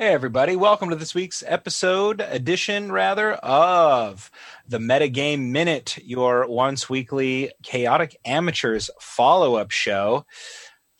Hey, 0.00 0.14
everybody. 0.14 0.56
Welcome 0.56 0.88
to 0.88 0.96
this 0.96 1.14
week's 1.14 1.44
episode, 1.46 2.22
edition 2.22 2.90
rather, 2.90 3.34
of 3.34 4.30
the 4.66 4.78
Metagame 4.78 5.50
Minute, 5.50 5.98
your 6.02 6.46
once 6.48 6.88
weekly 6.88 7.52
Chaotic 7.62 8.18
Amateurs 8.24 8.88
follow 8.98 9.56
up 9.56 9.70
show. 9.70 10.24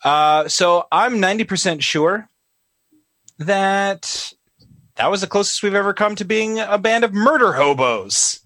Uh, 0.05 0.49
so 0.49 0.87
I'm 0.93 1.15
90% 1.15 1.81
sure 1.81 2.29
that 3.39 4.35
that 4.97 5.11
was 5.11 5.23
the 5.23 5.27
closest 5.27 5.63
we've 5.63 5.75
ever 5.75 5.95
come 5.95 6.15
to 6.17 6.27
being 6.27 6.59
a 6.59 6.77
band 6.77 7.03
of 7.03 7.15
murder 7.15 7.55
hobos. 7.55 8.41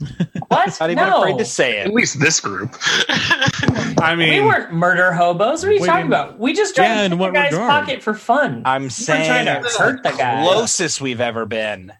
What? 0.48 0.76
Not 0.80 0.90
even 0.90 1.08
no. 1.08 1.18
afraid 1.18 1.38
to 1.38 1.44
say 1.44 1.78
it. 1.80 1.86
At 1.88 1.94
least 1.94 2.20
this 2.20 2.40
group. 2.40 2.76
I 4.00 4.14
mean, 4.16 4.30
we 4.30 4.40
weren't 4.46 4.72
murder 4.72 5.12
hobos. 5.12 5.62
What 5.62 5.70
are 5.70 5.74
you 5.74 5.80
Wait, 5.80 5.86
talking 5.86 6.02
in- 6.06 6.12
about? 6.12 6.38
We 6.38 6.52
just 6.52 6.74
tried 6.76 6.86
Yeah, 6.86 6.98
to 7.08 7.14
in 7.14 7.18
what 7.18 7.28
the 7.32 7.38
guy's 7.40 7.52
regard? 7.52 7.70
pocket 7.70 8.02
for 8.02 8.14
fun. 8.14 8.62
I'm 8.64 8.82
We 8.82 8.84
weren't 8.86 8.92
saying 8.92 9.26
trying 9.26 9.46
to 9.46 9.66
it's 9.66 9.76
hurt 9.76 10.02
the 10.02 10.10
guy. 10.10 10.42
closest 10.44 11.00
we've 11.00 11.20
ever 11.20 11.46
been. 11.46 11.92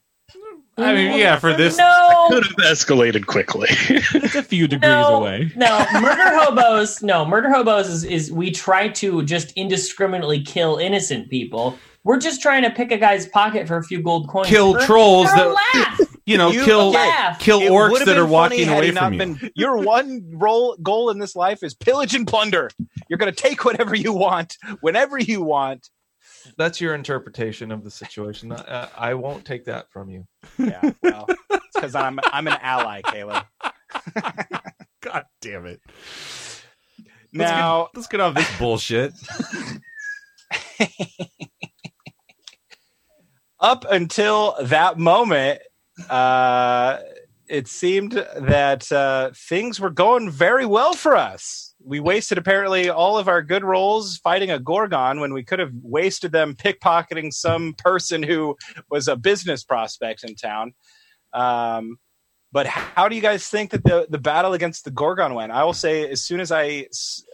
I 0.78 0.92
mean, 0.92 1.18
yeah, 1.18 1.32
mm-hmm. 1.36 1.40
for 1.40 1.54
this, 1.54 1.78
No, 1.78 2.26
Could 2.28 2.44
have 2.44 2.56
escalated 2.76 3.24
quickly. 3.26 3.68
it's 3.70 4.34
a 4.34 4.42
few 4.42 4.68
degrees 4.68 4.82
no, 4.90 5.16
away. 5.16 5.50
no. 5.56 5.86
Murder 5.94 6.36
hobos. 6.38 7.02
No, 7.02 7.24
murder 7.24 7.48
hobos 7.50 7.88
is, 7.88 8.04
is 8.04 8.30
we 8.30 8.50
try 8.50 8.88
to 8.88 9.22
just 9.22 9.52
indiscriminately 9.56 10.42
kill 10.42 10.76
innocent 10.76 11.30
people. 11.30 11.78
We're 12.04 12.18
just 12.20 12.42
trying 12.42 12.62
to 12.62 12.70
pick 12.70 12.92
a 12.92 12.98
guy's 12.98 13.26
pocket 13.26 13.66
for 13.66 13.78
a 13.78 13.82
few 13.82 14.02
gold 14.02 14.28
coins. 14.28 14.48
Kill 14.48 14.74
for, 14.74 14.80
trolls 14.80 15.30
for 15.30 15.36
that- 15.36 15.54
laugh. 15.74 16.15
You 16.26 16.36
know, 16.38 16.50
You- 16.50 16.64
kill 16.64 16.90
laugh. 16.90 17.38
kill 17.38 17.60
It 17.60 17.70
orcs 17.70 18.04
that 18.04 18.18
are 18.18 18.26
walking 18.26 18.68
away 18.68 18.86
he 18.86 18.92
not 18.92 19.04
from 19.04 19.12
you. 19.14 19.18
been- 19.20 19.50
your 19.54 19.76
one 19.78 20.28
role 20.32 20.76
goal 20.82 21.10
in 21.10 21.18
this 21.20 21.36
life 21.36 21.62
is 21.62 21.74
pillage 21.74 22.14
and 22.14 22.26
plunder. 22.26 22.68
You're 23.08 23.18
going 23.18 23.32
to 23.32 23.40
take 23.40 23.64
whatever 23.64 23.94
you 23.94 24.12
want, 24.12 24.56
whenever 24.80 25.18
you 25.18 25.42
want. 25.42 25.88
That's 26.58 26.80
your 26.80 26.94
interpretation 26.94 27.70
of 27.70 27.84
the 27.84 27.90
situation. 27.90 28.50
I, 28.52 28.56
uh, 28.56 28.88
I 28.96 29.14
won't 29.14 29.44
take 29.44 29.64
that 29.66 29.90
from 29.92 30.10
you. 30.10 30.26
Yeah, 30.58 30.90
well, 31.02 31.26
because 31.74 31.94
I'm 31.94 32.18
I'm 32.32 32.46
an 32.48 32.58
ally, 32.60 33.02
Caleb. 33.02 33.44
God 35.00 35.24
damn 35.40 35.66
it! 35.66 35.80
Let's 37.34 37.42
Now, 37.50 37.84
get, 37.84 37.90
let's 37.96 38.08
get 38.08 38.20
off 38.20 38.34
this 38.34 38.58
bullshit. 38.58 39.12
up 43.60 43.84
until 43.90 44.56
that 44.62 44.98
moment, 44.98 45.60
uh, 46.08 46.98
it 47.48 47.68
seemed 47.68 48.12
that 48.12 48.90
uh, 48.90 49.30
things 49.34 49.80
were 49.80 49.90
going 49.90 50.30
very 50.30 50.66
well 50.66 50.92
for 50.94 51.16
us. 51.16 51.74
We 51.84 52.00
wasted 52.00 52.38
apparently 52.38 52.88
all 52.88 53.18
of 53.18 53.28
our 53.28 53.42
good 53.42 53.62
rolls 53.62 54.16
fighting 54.18 54.50
a 54.50 54.58
Gorgon 54.58 55.20
when 55.20 55.32
we 55.32 55.44
could 55.44 55.60
have 55.60 55.72
wasted 55.82 56.32
them 56.32 56.54
pickpocketing 56.54 57.32
some 57.32 57.74
person 57.74 58.22
who 58.22 58.56
was 58.90 59.06
a 59.06 59.16
business 59.16 59.62
prospect 59.62 60.24
in 60.24 60.34
town. 60.34 60.74
Um, 61.32 61.98
but 62.52 62.66
how 62.66 63.08
do 63.08 63.14
you 63.14 63.22
guys 63.22 63.46
think 63.48 63.70
that 63.70 63.84
the, 63.84 64.06
the 64.08 64.18
battle 64.18 64.54
against 64.54 64.84
the 64.84 64.90
Gorgon 64.90 65.34
went? 65.34 65.52
I 65.52 65.62
will 65.64 65.74
say, 65.74 66.10
as 66.10 66.22
soon 66.22 66.40
as 66.40 66.50
I 66.50 66.86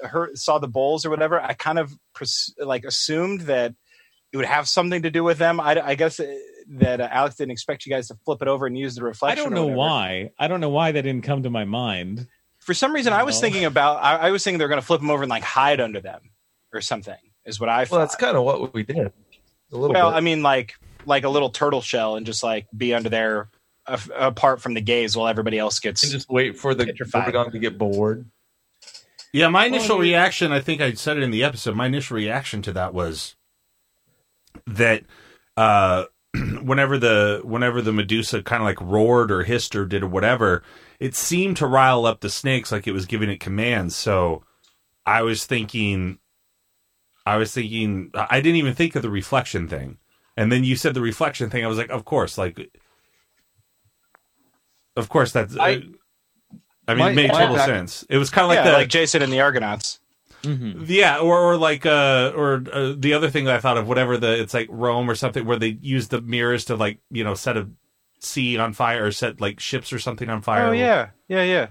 heard, 0.03 0.37
saw 0.37 0.59
the 0.59 0.69
bowls 0.69 1.07
or 1.07 1.11
whatever, 1.11 1.41
I 1.41 1.53
kind 1.55 1.79
of 1.79 1.97
pres- 2.13 2.55
like 2.59 2.85
assumed 2.85 3.43
that 3.43 3.75
it 4.33 4.37
would 4.37 4.47
have 4.47 4.69
something 4.69 5.03
to 5.03 5.11
do 5.11 5.23
with 5.23 5.39
them. 5.39 5.61
I, 5.61 5.81
I 5.81 5.95
guess 5.95 6.19
uh, 6.19 6.35
that 6.79 7.01
uh, 7.01 7.09
Alex 7.11 7.37
didn't 7.37 7.53
expect 7.53 7.87
you 7.87 7.91
guys 7.91 8.09
to 8.09 8.15
flip 8.25 8.43
it 8.43 8.49
over 8.49 8.67
and 8.67 8.77
use 8.77 8.95
the 8.95 9.03
reflection. 9.05 9.41
I 9.41 9.43
don't 9.45 9.55
know 9.55 9.65
whatever. 9.65 9.79
why. 9.79 10.31
I 10.39 10.49
don't 10.49 10.61
know 10.61 10.71
why 10.71 10.93
that 10.93 11.03
didn't 11.03 11.25
come 11.25 11.43
to 11.45 11.51
my 11.51 11.65
mind. 11.65 12.27
For 12.61 12.75
some 12.75 12.93
reason, 12.95 13.13
I 13.13 13.23
was 13.25 13.41
thinking 13.41 13.65
about. 13.65 14.03
I, 14.03 14.17
I 14.29 14.31
was 14.31 14.45
thinking 14.45 14.59
they're 14.59 14.69
going 14.69 14.81
to 14.81 14.87
flip 14.87 15.01
them 15.01 15.11
over 15.11 15.23
and 15.23 15.31
like 15.31 15.43
hide 15.43 15.81
under 15.81 16.01
them 16.01 16.21
or 16.73 16.81
something. 16.81 17.17
Is 17.45 17.59
what 17.59 17.69
I. 17.69 17.87
Well, 17.91 18.01
that's 18.01 18.15
kind 18.15 18.37
of 18.37 18.45
what 18.45 18.73
we 18.73 18.85
did. 18.85 18.97
A 18.99 19.13
little 19.73 19.93
Well, 19.95 20.11
bit. 20.11 20.17
I 20.17 20.21
mean, 20.21 20.43
like 20.43 20.75
like 21.05 21.25
a 21.25 21.29
little 21.29 21.51
turtle 21.51 21.81
shell 21.81 22.15
and 22.17 22.25
just 22.25 22.43
like 22.45 22.67
be 22.77 22.95
under 22.95 23.09
there, 23.09 23.49
uh, 23.87 23.99
apart 24.15 24.61
from 24.63 24.75
the 24.75 24.81
gaze, 24.81 25.17
while 25.17 25.27
everybody 25.27 25.59
else 25.59 25.81
gets. 25.81 26.05
and 26.05 26.13
just 26.13 26.31
wait 26.31 26.57
for 26.57 26.73
the 26.75 26.87
Petrified. 26.87 27.33
Gorgon 27.33 27.53
to 27.53 27.59
get 27.59 27.77
bored. 27.79 28.27
Yeah, 29.33 29.49
my 29.49 29.65
initial 29.67 29.97
Well, 29.97 30.03
reaction, 30.03 30.53
I 30.53 30.61
think 30.61 30.81
I 30.81 30.93
said 30.93 31.17
it 31.17 31.23
in 31.25 31.31
the 31.33 31.43
episode. 31.43 31.75
My 31.75 31.87
initial 31.87 32.17
reaction 32.17 32.63
to 32.63 32.73
that 32.75 32.93
was 32.95 33.35
that 34.67 35.03
uh, 35.57 36.05
whenever 36.63 36.99
the 36.99 37.41
whenever 37.45 37.83
the 37.83 37.93
Medusa 37.93 38.43
kind 38.43 38.63
of 38.63 38.67
like 38.67 38.81
roared 38.81 39.31
or 39.31 39.43
hissed 39.43 39.75
or 39.77 39.85
did 39.85 40.05
whatever, 40.05 40.63
it 41.01 41.15
seemed 41.15 41.57
to 41.59 41.67
rile 41.67 42.07
up 42.07 42.21
the 42.21 42.31
snakes 42.31 42.73
like 42.73 42.87
it 42.87 42.93
was 42.93 43.07
giving 43.07 43.29
it 43.31 43.41
commands. 43.41 43.95
So 43.97 44.43
I 45.05 45.23
was 45.23 45.45
thinking, 45.47 46.19
I 47.27 47.37
was 47.37 47.53
thinking, 47.53 48.11
I 48.15 48.41
didn't 48.41 48.57
even 48.57 48.75
think 48.75 48.95
of 48.97 49.03
the 49.03 49.11
reflection 49.11 49.69
thing. 49.69 49.99
And 50.37 50.51
then 50.51 50.65
you 50.65 50.77
said 50.77 50.95
the 50.95 51.01
reflection 51.03 51.51
thing. 51.51 51.65
I 51.65 51.69
was 51.69 51.77
like, 51.77 51.91
of 51.91 52.05
course, 52.07 52.39
like, 52.39 52.71
of 54.97 55.09
course 55.09 55.33
that's. 55.33 55.57
I, 55.57 55.69
I- 55.69 55.83
I 56.89 56.95
mean, 56.95 56.99
My- 57.05 57.11
it 57.13 57.15
made 57.15 57.31
total 57.31 57.55
back- 57.55 57.67
sense. 57.67 58.05
It 58.11 58.19
was 58.19 58.29
kind 58.29 58.45
of 58.45 58.49
like 58.49 58.57
yeah, 58.57 58.65
the 58.73 58.73
like 58.73 58.89
Jason 58.89 59.23
and 59.23 59.33
the 59.33 59.41
Argonauts. 59.41 60.01
Mhm. 60.43 60.85
yeah, 60.89 61.19
or, 61.19 61.39
or 61.39 61.57
like 61.57 61.87
uh 61.87 62.33
or 62.35 62.63
uh, 62.73 62.95
the 62.97 63.15
other 63.15 63.31
thing 63.31 63.45
that 63.45 63.55
I 63.55 63.61
thought 63.61 63.77
of, 63.79 63.87
whatever 63.89 64.17
the 64.17 64.41
it's 64.41 64.55
like 64.55 64.69
Rome 64.71 65.09
or 65.11 65.15
something 65.15 65.45
where 65.47 65.59
they 65.59 65.79
use 65.81 66.09
the 66.09 66.21
mirrors 66.21 66.65
to 66.67 66.77
like 66.77 66.99
you 67.11 67.23
know 67.25 67.35
set 67.35 67.57
a 67.57 67.69
sea 68.21 68.57
on 68.59 68.73
fire 68.73 69.07
or 69.07 69.13
set 69.13 69.41
like 69.41 69.61
ships 69.61 69.93
or 69.93 69.99
something 69.99 70.29
on 70.29 70.43
fire. 70.43 70.67
Oh 70.67 70.73
yeah, 70.73 71.11
yeah, 71.29 71.43
yeah. 71.45 71.67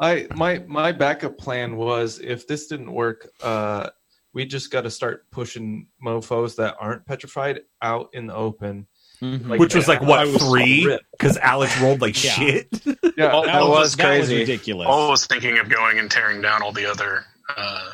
I 0.00 0.26
my 0.34 0.58
my 0.66 0.92
backup 0.92 1.38
plan 1.38 1.76
was 1.76 2.18
if 2.18 2.46
this 2.46 2.66
didn't 2.66 2.92
work, 2.92 3.28
uh, 3.42 3.90
we 4.32 4.44
just 4.46 4.70
got 4.70 4.82
to 4.82 4.90
start 4.90 5.30
pushing 5.30 5.86
mofo's 6.00 6.56
that 6.56 6.76
aren't 6.80 7.06
petrified 7.06 7.60
out 7.80 8.10
in 8.12 8.26
the 8.26 8.34
open. 8.34 8.86
Mhm. 9.20 9.48
Like, 9.50 9.60
which 9.60 9.74
was 9.76 9.86
like 9.86 10.00
what 10.02 10.26
was 10.26 10.42
three? 10.42 10.98
Because 11.12 11.36
Alex 11.36 11.78
rolled 11.80 12.00
like 12.00 12.22
Yeah. 12.24 12.30
shit. 12.32 12.68
Yeah, 13.16 13.30
Paul, 13.30 13.44
That 13.44 13.52
Paul 13.52 13.70
was 13.70 13.78
was, 13.78 13.96
that 13.96 14.18
was 14.18 14.26
crazy. 14.28 14.36
ridiculous. 14.38 14.88
I 14.88 15.08
was 15.08 15.26
thinking 15.26 15.58
of 15.58 15.68
going 15.68 15.98
and 16.00 16.10
tearing 16.10 16.40
down 16.40 16.62
all 16.62 16.72
the 16.72 16.86
other 16.86 17.24
uh, 17.56 17.90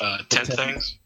uh, 0.00 0.18
tent 0.28 0.46
tent. 0.46 0.58
things. 0.58 0.98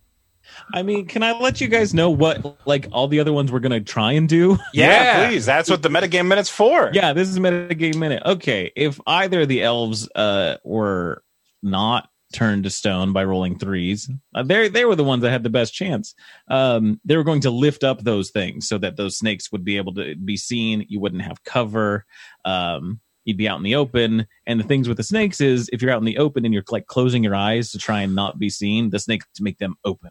I 0.74 0.82
mean, 0.82 1.06
can 1.06 1.22
I 1.22 1.32
let 1.38 1.60
you 1.60 1.68
guys 1.68 1.94
know 1.94 2.10
what 2.10 2.66
like 2.66 2.88
all 2.92 3.06
the 3.08 3.20
other 3.20 3.32
ones 3.32 3.52
we're 3.52 3.60
gonna 3.60 3.80
try 3.80 4.12
and 4.12 4.28
do? 4.28 4.58
Yeah, 4.74 5.02
Yeah. 5.22 5.28
please. 5.28 5.46
That's 5.46 5.70
what 5.70 5.82
the 5.82 5.88
metagame 5.88 6.26
minute's 6.26 6.50
for. 6.50 6.90
yeah, 6.92 7.12
this 7.12 7.28
is 7.28 7.38
metagame 7.38 7.96
minute. 7.96 8.22
Okay, 8.26 8.72
if 8.76 9.00
either 9.06 9.42
of 9.42 9.48
the 9.48 9.62
elves 9.62 10.08
uh 10.14 10.56
were 10.64 11.22
not 11.62 12.08
turned 12.32 12.62
to 12.64 12.70
stone 12.70 13.12
by 13.12 13.24
rolling 13.24 13.58
threes, 13.58 14.10
uh, 14.34 14.42
they 14.42 14.68
they 14.68 14.84
were 14.84 14.96
the 14.96 15.04
ones 15.04 15.22
that 15.22 15.30
had 15.30 15.44
the 15.44 15.50
best 15.50 15.72
chance. 15.72 16.14
Um, 16.48 17.00
they 17.04 17.16
were 17.16 17.24
going 17.24 17.40
to 17.42 17.50
lift 17.50 17.84
up 17.84 18.02
those 18.02 18.30
things 18.30 18.68
so 18.68 18.76
that 18.78 18.96
those 18.96 19.18
snakes 19.18 19.52
would 19.52 19.64
be 19.64 19.76
able 19.76 19.94
to 19.94 20.16
be 20.16 20.36
seen. 20.36 20.84
You 20.88 21.00
wouldn't 21.00 21.22
have 21.22 21.42
cover. 21.44 22.04
Um, 22.44 23.00
you'd 23.30 23.38
be 23.38 23.48
out 23.48 23.56
in 23.56 23.62
the 23.62 23.74
open. 23.74 24.26
And 24.46 24.60
the 24.60 24.64
things 24.64 24.86
with 24.88 24.96
the 24.98 25.02
snakes 25.02 25.40
is 25.40 25.70
if 25.72 25.80
you're 25.80 25.90
out 25.90 25.98
in 25.98 26.04
the 26.04 26.18
open 26.18 26.44
and 26.44 26.52
you're 26.52 26.62
like 26.70 26.86
closing 26.86 27.24
your 27.24 27.34
eyes 27.34 27.70
to 27.72 27.78
try 27.78 28.02
and 28.02 28.14
not 28.14 28.38
be 28.38 28.50
seen, 28.50 28.90
the 28.90 28.98
snakes 28.98 29.26
make 29.40 29.58
them 29.58 29.74
open. 29.84 30.10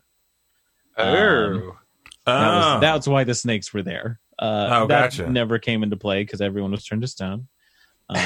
Oh. 0.97 1.75
That 2.25 2.55
was, 2.55 2.65
Oh. 2.65 2.79
that's 2.79 3.07
why 3.07 3.23
the 3.23 3.33
snakes 3.35 3.73
were 3.73 3.81
there. 3.83 4.19
Uh, 4.37 4.69
Oh, 4.71 4.87
that 4.87 5.11
gotcha. 5.11 5.29
never 5.29 5.59
came 5.59 5.83
into 5.83 5.97
play 5.97 6.23
because 6.23 6.41
everyone 6.41 6.71
was 6.71 6.85
turned 6.85 7.01
to 7.01 7.07
stone. 7.07 7.47
Um, 8.09 8.17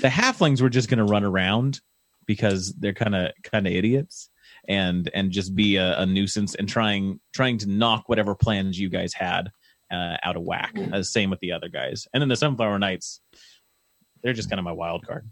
the 0.00 0.08
halflings 0.08 0.60
were 0.60 0.70
just 0.70 0.88
going 0.88 0.98
to 0.98 1.04
run 1.04 1.24
around 1.24 1.80
because 2.26 2.72
they're 2.74 2.94
kind 2.94 3.14
of 3.14 3.32
kind 3.42 3.66
of 3.66 3.72
idiots 3.72 4.30
and 4.68 5.10
and 5.14 5.30
just 5.30 5.54
be 5.54 5.76
a, 5.76 6.00
a 6.00 6.06
nuisance 6.06 6.54
and 6.54 6.68
trying 6.68 7.18
trying 7.32 7.58
to 7.58 7.68
knock 7.68 8.08
whatever 8.08 8.34
plans 8.34 8.78
you 8.78 8.88
guys 8.88 9.12
had 9.14 9.50
uh, 9.90 10.16
out 10.22 10.36
of 10.36 10.42
whack. 10.42 10.74
Uh, 10.92 11.02
same 11.02 11.30
with 11.30 11.40
the 11.40 11.52
other 11.52 11.68
guys, 11.68 12.06
and 12.12 12.20
then 12.20 12.28
the 12.28 12.36
sunflower 12.36 12.78
knights. 12.78 13.20
They're 14.22 14.32
just 14.34 14.50
kind 14.50 14.58
of 14.58 14.64
my 14.64 14.72
wild 14.72 15.06
card. 15.06 15.30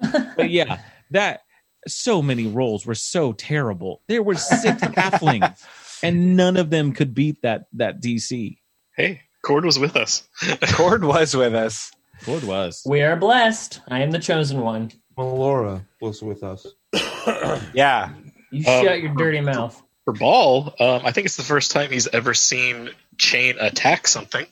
but 0.36 0.50
yeah, 0.50 0.80
that 1.10 1.40
so 1.88 2.22
many 2.22 2.46
rolls 2.46 2.86
were 2.86 2.94
so 2.94 3.32
terrible. 3.32 4.02
There 4.08 4.22
were 4.22 4.34
six 4.36 4.80
halflings, 4.82 5.64
and 6.02 6.36
none 6.36 6.56
of 6.56 6.70
them 6.70 6.92
could 6.92 7.14
beat 7.14 7.42
that 7.42 7.66
that 7.74 8.00
DC. 8.00 8.58
Hey, 8.96 9.22
Cord 9.44 9.64
was 9.64 9.78
with 9.78 9.96
us. 9.96 10.28
Cord 10.72 11.04
was 11.04 11.34
with 11.36 11.54
us. 11.54 11.90
Ford 12.20 12.44
was. 12.44 12.82
We 12.86 13.02
are 13.02 13.16
blessed. 13.16 13.80
I 13.88 14.00
am 14.00 14.10
the 14.10 14.18
chosen 14.18 14.60
one. 14.60 14.90
Melora 15.18 15.84
was 16.00 16.22
with 16.22 16.42
us. 16.42 16.66
Yeah. 17.74 18.12
You 18.52 18.58
Um, 18.70 18.84
shut 18.84 19.00
your 19.00 19.14
dirty 19.14 19.40
mouth. 19.40 19.82
For 20.06 20.12
Ball, 20.14 20.74
um, 20.80 21.02
I 21.04 21.10
think 21.12 21.26
it's 21.26 21.36
the 21.36 21.42
first 21.42 21.72
time 21.72 21.90
he's 21.90 22.06
ever 22.08 22.32
seen 22.32 22.90
Chain 23.18 23.56
attack 23.60 24.06
something. 24.08 24.46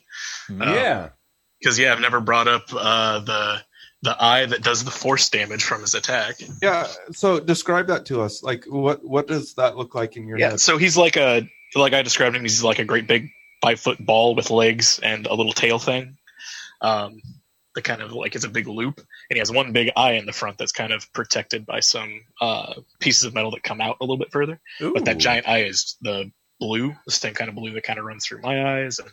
yeah. 0.49 1.09
Because 1.59 1.79
yeah, 1.79 1.93
I've 1.93 2.01
never 2.01 2.19
brought 2.19 2.47
up 2.47 2.65
uh, 2.73 3.19
the 3.19 3.61
the 4.03 4.15
eye 4.23 4.45
that 4.45 4.61
does 4.61 4.83
the 4.83 4.91
force 4.91 5.29
damage 5.29 5.63
from 5.63 5.81
his 5.81 5.95
attack. 5.95 6.35
Yeah. 6.61 6.87
So 7.13 7.39
describe 7.39 7.87
that 7.87 8.05
to 8.07 8.21
us. 8.21 8.43
Like, 8.43 8.65
what 8.65 9.03
what 9.03 9.27
does 9.27 9.55
that 9.55 9.77
look 9.77 9.95
like 9.95 10.15
in 10.17 10.27
your 10.27 10.37
Yeah, 10.37 10.49
head? 10.51 10.59
so 10.59 10.77
he's 10.77 10.97
like 10.97 11.15
a 11.17 11.49
like 11.73 11.93
I 11.93 12.01
described 12.03 12.35
him. 12.35 12.43
He's 12.43 12.63
like 12.63 12.79
a 12.79 12.85
great 12.85 13.07
big 13.07 13.29
five 13.61 13.79
foot 13.79 13.97
ball 14.05 14.35
with 14.35 14.51
legs 14.51 14.99
and 15.01 15.25
a 15.25 15.33
little 15.33 15.53
tail 15.53 15.79
thing. 15.79 16.17
Um, 16.81 17.21
the 17.75 17.81
kind 17.81 18.01
of 18.01 18.11
like 18.13 18.35
it's 18.35 18.45
a 18.45 18.49
big 18.49 18.67
loop, 18.67 18.97
and 18.97 19.35
he 19.35 19.39
has 19.39 19.51
one 19.51 19.71
big 19.73 19.91
eye 19.95 20.13
in 20.13 20.25
the 20.25 20.31
front 20.33 20.57
that's 20.57 20.71
kind 20.71 20.91
of 20.93 21.11
protected 21.13 21.65
by 21.65 21.79
some 21.81 22.21
uh, 22.41 22.73
pieces 22.99 23.23
of 23.25 23.33
metal 23.33 23.51
that 23.51 23.63
come 23.63 23.81
out 23.81 23.97
a 24.01 24.03
little 24.03 24.17
bit 24.17 24.31
further. 24.31 24.59
But 24.79 25.05
that 25.05 25.17
giant 25.17 25.47
eye 25.47 25.63
is 25.63 25.97
the 26.01 26.31
blue, 26.59 26.95
the 27.05 27.11
same 27.11 27.33
kind 27.33 27.49
of 27.49 27.55
blue 27.55 27.71
that 27.73 27.83
kind 27.83 27.99
of 27.99 28.05
runs 28.05 28.25
through 28.25 28.41
my 28.41 28.79
eyes 28.83 28.99
and 28.99 29.09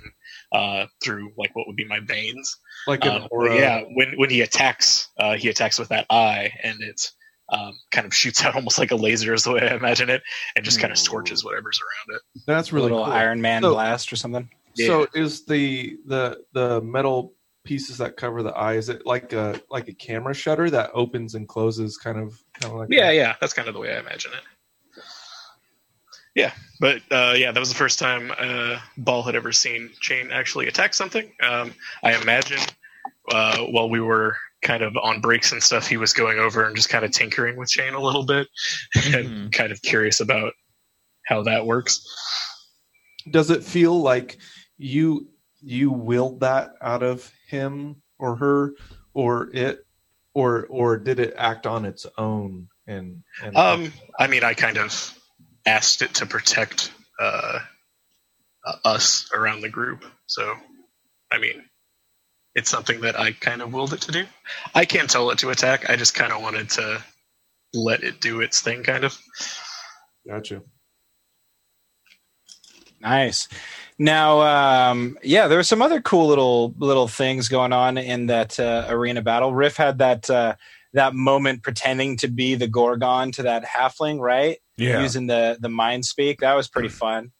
uh, 0.52 0.86
through 1.02 1.32
like 1.36 1.54
what 1.56 1.66
would 1.66 1.74
be 1.76 1.84
my 1.84 1.98
veins. 2.00 2.56
Like 2.86 3.04
an 3.04 3.22
Uh, 3.22 3.28
aura. 3.30 3.56
yeah, 3.56 3.82
when 3.94 4.12
when 4.16 4.30
he 4.30 4.40
attacks, 4.42 5.08
uh, 5.18 5.34
he 5.34 5.48
attacks 5.48 5.78
with 5.78 5.88
that 5.88 6.06
eye, 6.08 6.52
and 6.62 6.80
it 6.82 7.10
um, 7.52 7.72
kind 7.90 8.06
of 8.06 8.14
shoots 8.14 8.42
out 8.44 8.54
almost 8.54 8.78
like 8.78 8.92
a 8.92 8.96
laser, 8.96 9.34
is 9.34 9.42
the 9.44 9.52
way 9.52 9.68
I 9.68 9.74
imagine 9.74 10.08
it, 10.08 10.22
and 10.56 10.64
just 10.64 10.78
kind 10.80 10.92
of 10.92 10.98
scorches 10.98 11.44
whatever's 11.44 11.80
around 11.80 12.16
it. 12.16 12.42
That's 12.46 12.72
really 12.72 12.90
little 12.90 13.04
cool. 13.04 13.12
Iron 13.12 13.42
Man 13.42 13.62
So- 13.62 13.72
blast 13.74 14.12
or 14.12 14.16
something. 14.16 14.48
So 14.74 15.06
is 15.14 15.44
the 15.44 15.98
the 16.06 16.42
the 16.54 16.80
metal 16.80 17.34
pieces 17.64 17.98
that 17.98 18.16
cover 18.16 18.42
the 18.42 18.52
eye? 18.52 18.74
Is 18.74 18.88
it 18.88 19.06
like 19.06 19.32
a 19.32 19.60
like 19.70 19.88
a 19.88 19.94
camera 19.94 20.34
shutter 20.34 20.70
that 20.70 20.90
opens 20.94 21.34
and 21.34 21.46
closes, 21.48 21.96
kind 21.96 22.18
of 22.18 22.38
kind 22.60 22.72
of 22.72 22.78
like 22.78 22.88
Yeah, 22.90 23.06
that? 23.06 23.14
yeah, 23.14 23.34
that's 23.40 23.52
kind 23.54 23.68
of 23.68 23.74
the 23.74 23.80
way 23.80 23.94
I 23.94 24.00
imagine 24.00 24.32
it. 24.32 25.02
Yeah, 26.34 26.52
but 26.80 27.02
uh, 27.10 27.34
yeah, 27.36 27.52
that 27.52 27.60
was 27.60 27.68
the 27.68 27.74
first 27.74 27.98
time 27.98 28.32
uh, 28.38 28.78
Ball 28.96 29.22
had 29.22 29.34
ever 29.34 29.52
seen 29.52 29.90
Chain 30.00 30.30
actually 30.32 30.66
attack 30.66 30.94
something. 30.94 31.30
Um, 31.42 31.74
I 32.02 32.18
imagine 32.20 32.60
uh, 33.30 33.58
while 33.64 33.90
we 33.90 34.00
were 34.00 34.36
kind 34.62 34.82
of 34.82 34.96
on 34.96 35.20
breaks 35.20 35.52
and 35.52 35.62
stuff, 35.62 35.86
he 35.86 35.98
was 35.98 36.14
going 36.14 36.38
over 36.38 36.64
and 36.64 36.74
just 36.74 36.88
kind 36.88 37.04
of 37.04 37.10
tinkering 37.10 37.56
with 37.56 37.68
Chain 37.68 37.92
a 37.92 38.00
little 38.00 38.24
bit 38.24 38.48
and 39.14 39.52
kind 39.52 39.72
of 39.72 39.82
curious 39.82 40.20
about 40.20 40.54
how 41.26 41.42
that 41.42 41.66
works. 41.66 42.00
Does 43.30 43.50
it 43.50 43.62
feel 43.62 44.00
like 44.00 44.38
you 44.78 45.28
you 45.62 45.90
willed 45.90 46.40
that 46.40 46.74
out 46.80 47.02
of 47.02 47.30
him 47.48 48.02
or 48.18 48.36
her 48.36 48.74
or 49.14 49.50
it 49.52 49.86
or 50.34 50.66
or 50.66 50.98
did 50.98 51.20
it 51.20 51.34
act 51.36 51.66
on 51.66 51.84
its 51.84 52.06
own 52.18 52.68
and, 52.86 53.22
and 53.42 53.56
Um, 53.56 53.92
I 54.18 54.26
mean, 54.26 54.44
I 54.44 54.54
kind 54.54 54.78
of 54.78 55.18
asked 55.66 56.02
it 56.02 56.14
to 56.14 56.26
protect 56.26 56.92
uh, 57.20 57.60
uh, 58.66 58.76
us 58.84 59.30
around 59.34 59.60
the 59.60 59.68
group. 59.68 60.04
So, 60.26 60.54
I 61.30 61.38
mean, 61.38 61.64
it's 62.54 62.70
something 62.70 63.02
that 63.02 63.18
I 63.18 63.32
kind 63.32 63.62
of 63.62 63.72
willed 63.72 63.92
it 63.92 64.02
to 64.02 64.12
do. 64.12 64.24
I 64.74 64.84
can't 64.84 65.08
tell 65.08 65.30
it 65.30 65.38
to 65.38 65.50
attack. 65.50 65.88
I 65.88 65.96
just 65.96 66.14
kind 66.14 66.32
of 66.32 66.42
wanted 66.42 66.70
to 66.70 67.02
let 67.72 68.02
it 68.02 68.20
do 68.20 68.40
its 68.40 68.60
thing, 68.60 68.82
kind 68.82 69.04
of. 69.04 69.16
gotcha. 70.26 70.62
Nice. 73.00 73.48
Now, 74.02 74.40
um, 74.90 75.16
yeah, 75.22 75.46
there 75.46 75.56
were 75.56 75.62
some 75.62 75.81
other 75.81 76.00
cool 76.00 76.26
little 76.26 76.75
little 76.76 77.06
things 77.06 77.49
going 77.49 77.72
on 77.72 77.96
in 77.96 78.26
that 78.26 78.58
uh, 78.58 78.87
arena 78.88 79.22
battle. 79.22 79.54
Riff 79.54 79.76
had 79.76 79.99
that 79.99 80.28
uh, 80.28 80.56
that 80.93 81.14
moment 81.14 81.62
pretending 81.62 82.16
to 82.16 82.26
be 82.26 82.56
the 82.56 82.66
Gorgon 82.66 83.31
to 83.31 83.44
that 83.44 83.64
halfling, 83.64 84.19
right? 84.19 84.58
Yeah. 84.76 85.00
Using 85.00 85.28
the 85.28 85.56
the 85.60 85.69
mind 85.69 86.04
speak. 86.04 86.40
That 86.40 86.54
was 86.54 86.66
pretty 86.66 86.88
fun. 86.88 87.31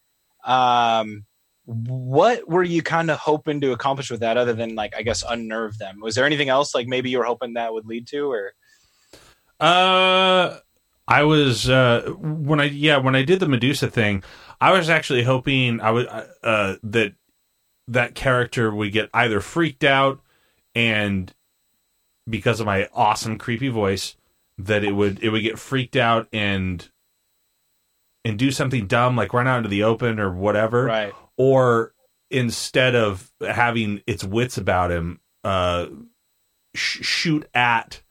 Um, 0.45 1.25
what 1.65 2.49
were 2.49 2.63
you 2.63 2.81
kind 2.81 3.11
of 3.11 3.19
hoping 3.19 3.61
to 3.63 3.73
accomplish 3.73 4.09
with 4.09 4.21
that, 4.21 4.37
other 4.37 4.53
than 4.53 4.77
like 4.77 4.95
I 4.97 5.03
guess 5.03 5.25
unnerve 5.29 5.79
them? 5.79 5.99
Was 6.01 6.15
there 6.15 6.27
anything 6.27 6.49
else 6.49 6.77
like 6.77 6.87
maybe 6.87 7.11
you 7.11 7.19
were 7.19 7.25
hoping 7.25 7.55
that 7.55 7.73
would 7.73 7.87
lead 7.87 8.07
to, 8.09 8.31
or 8.31 8.53
Uh, 9.59 10.59
I 11.09 11.25
was 11.25 11.69
uh 11.69 12.13
when 12.19 12.61
I 12.61 12.65
yeah 12.67 12.99
when 12.99 13.17
I 13.17 13.25
did 13.25 13.41
the 13.41 13.49
Medusa 13.49 13.91
thing, 13.91 14.23
I 14.63 14.73
was 14.73 14.89
actually 14.89 15.25
hoping 15.25 15.81
I 15.81 15.91
would 15.91 16.09
uh 16.43 16.77
that 16.83 17.15
that 17.89 18.15
character 18.15 18.75
would 18.75 18.93
get 18.93 19.11
either 19.13 19.41
freaked 19.41 19.85
out 19.85 20.21
and 20.75 21.33
because 22.29 22.61
of 22.61 22.67
my 22.67 22.89
awesome 22.95 23.39
creepy 23.39 23.69
voice 23.69 24.17
that 24.59 24.85
it 24.85 24.93
would 24.93 25.23
it 25.23 25.31
would 25.31 25.43
get 25.43 25.59
freaked 25.59 25.97
out 25.97 26.29
and 26.33 26.89
and 28.25 28.39
do 28.39 28.51
something 28.51 28.87
dumb 28.87 29.17
like 29.17 29.33
run 29.33 29.49
out 29.49 29.59
into 29.59 29.69
the 29.69 29.83
open 29.83 30.21
or 30.21 30.33
whatever 30.33 30.85
right? 30.85 31.13
or 31.37 31.93
instead 32.33 32.95
of 32.97 33.31
having 33.41 34.03
its 34.07 34.25
wits 34.25 34.57
about 34.57 34.91
him, 34.91 35.21
uh, 35.45 35.87
sh- 36.75 37.05
shoot 37.05 37.49
at. 37.55 38.02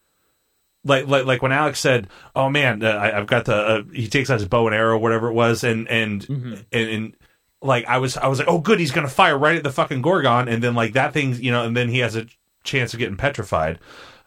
Like, 0.83 1.07
like, 1.07 1.25
like 1.25 1.42
when 1.44 1.51
Alex 1.51 1.80
said, 1.80 2.07
"Oh 2.36 2.50
man, 2.50 2.83
uh, 2.83 2.89
I, 2.89 3.18
I've 3.18 3.28
got 3.28 3.45
the," 3.45 3.56
uh, 3.56 3.83
he 3.94 4.07
takes 4.07 4.30
out 4.31 4.39
his 4.39 4.48
bow 4.48 4.66
and 4.68 4.75
arrow, 4.75 4.98
whatever 4.98 5.28
it 5.30 5.33
was, 5.33 5.63
and 5.63 5.88
and 5.88 6.22
Mhm. 6.25 6.66
and, 6.72 6.89
and 6.89 7.16
like 7.62 7.86
I 7.86 8.00
was, 8.00 8.18
I 8.18 8.28
was 8.28 8.39
like, 8.39 8.48
"Oh, 8.48 8.57
good, 8.57 8.80
he's 8.80 8.92
gonna 8.92 9.07
fire 9.07 9.38
right 9.38 9.56
at 9.56 9.63
the 9.63 9.72
fucking 9.72 10.01
Gorgon," 10.01 10.48
and 10.48 10.63
then 10.63 10.74
like 10.74 10.94
that 10.94 11.13
thing, 11.13 11.36
you 11.36 11.51
know, 11.51 11.63
and 11.63 11.78
then 11.78 11.89
he 11.89 12.00
has 12.00 12.16
a 12.16 12.25
chance 12.63 12.94
of 12.94 13.00
getting 13.00 13.18
petrified. 13.18 13.78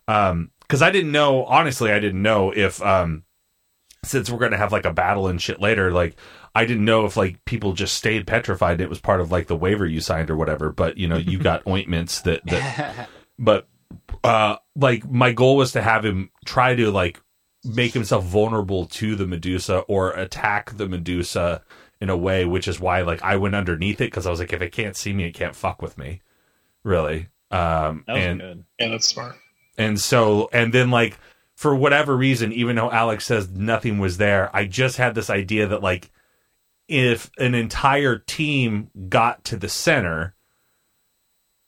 Um, 0.07 0.51
because 0.61 0.81
I 0.81 0.91
didn't 0.91 1.11
know, 1.13 1.45
honestly, 1.45 1.91
I 1.91 1.99
didn't 1.99 2.23
know 2.23 2.53
if 2.55 2.81
um, 2.83 3.25
since 4.05 4.31
we're 4.31 4.39
gonna 4.39 4.57
have 4.57 4.71
like 4.73 4.85
a 4.87 4.93
battle 4.93 5.27
and 5.27 5.43
shit 5.43 5.61
later, 5.61 5.91
like 5.91 6.17
I 6.55 6.65
didn't 6.67 6.85
know 6.85 7.05
if 7.05 7.17
like 7.17 7.45
people 7.47 7.73
just 7.73 7.95
stayed 7.97 8.27
petrified. 8.29 8.81
It 8.81 8.89
was 8.89 9.01
part 9.01 9.21
of 9.21 9.33
like 9.33 9.49
the 9.49 9.57
waiver 9.57 9.87
you 9.87 10.01
signed 10.01 10.31
or 10.31 10.37
whatever. 10.37 10.71
But 10.71 10.99
you 10.99 11.09
know, 11.09 11.17
you 11.17 11.39
got 11.39 11.67
ointments 11.67 12.21
that 12.23 12.47
that. 12.47 13.09
But 13.37 13.67
uh, 14.23 14.57
like 14.77 15.09
my 15.11 15.33
goal 15.33 15.57
was 15.57 15.73
to 15.73 15.83
have 15.83 16.05
him 16.05 16.31
try 16.45 16.75
to 16.75 16.91
like 16.91 17.21
make 17.65 17.93
himself 17.93 18.25
vulnerable 18.25 18.87
to 18.87 19.17
the 19.17 19.27
Medusa 19.27 19.79
or 19.81 20.13
attack 20.13 20.77
the 20.77 20.89
Medusa 20.89 21.63
in 22.01 22.11
a 22.11 22.17
way, 22.17 22.45
which 22.45 22.69
is 22.69 22.79
why 22.81 23.03
like 23.03 23.23
I 23.23 23.37
went 23.37 23.55
underneath 23.55 24.01
it 24.01 24.11
because 24.11 24.27
I 24.27 24.31
was 24.31 24.41
like, 24.41 24.53
if 24.53 24.61
it 24.63 24.73
can't 24.73 24.97
see 24.97 25.13
me, 25.13 25.25
it 25.25 25.33
can't 25.33 25.57
fuck 25.57 25.81
with 25.81 25.97
me, 25.97 26.21
really. 26.83 27.29
Um, 27.51 28.05
That 28.07 28.17
and 28.17 28.41
good. 28.41 28.65
Yeah, 28.79 28.89
that's 28.89 29.07
smart. 29.07 29.37
and 29.79 29.99
so, 30.01 30.49
and 30.53 30.73
then 30.73 30.91
like 30.91 31.19
for 31.57 31.75
whatever 31.75 32.17
reason, 32.17 32.53
even 32.53 32.77
though 32.77 32.91
Alex 32.91 33.25
says 33.27 33.49
nothing 33.49 33.99
was 33.99 34.17
there, 34.19 34.55
I 34.55 34.65
just 34.67 34.97
had 34.97 35.15
this 35.15 35.31
idea 35.31 35.69
that 35.69 35.83
like 35.83 36.11
if 36.89 37.31
an 37.39 37.55
entire 37.55 38.19
team 38.19 38.91
got 39.09 39.45
to 39.45 39.57
the 39.57 39.69
center, 39.69 40.35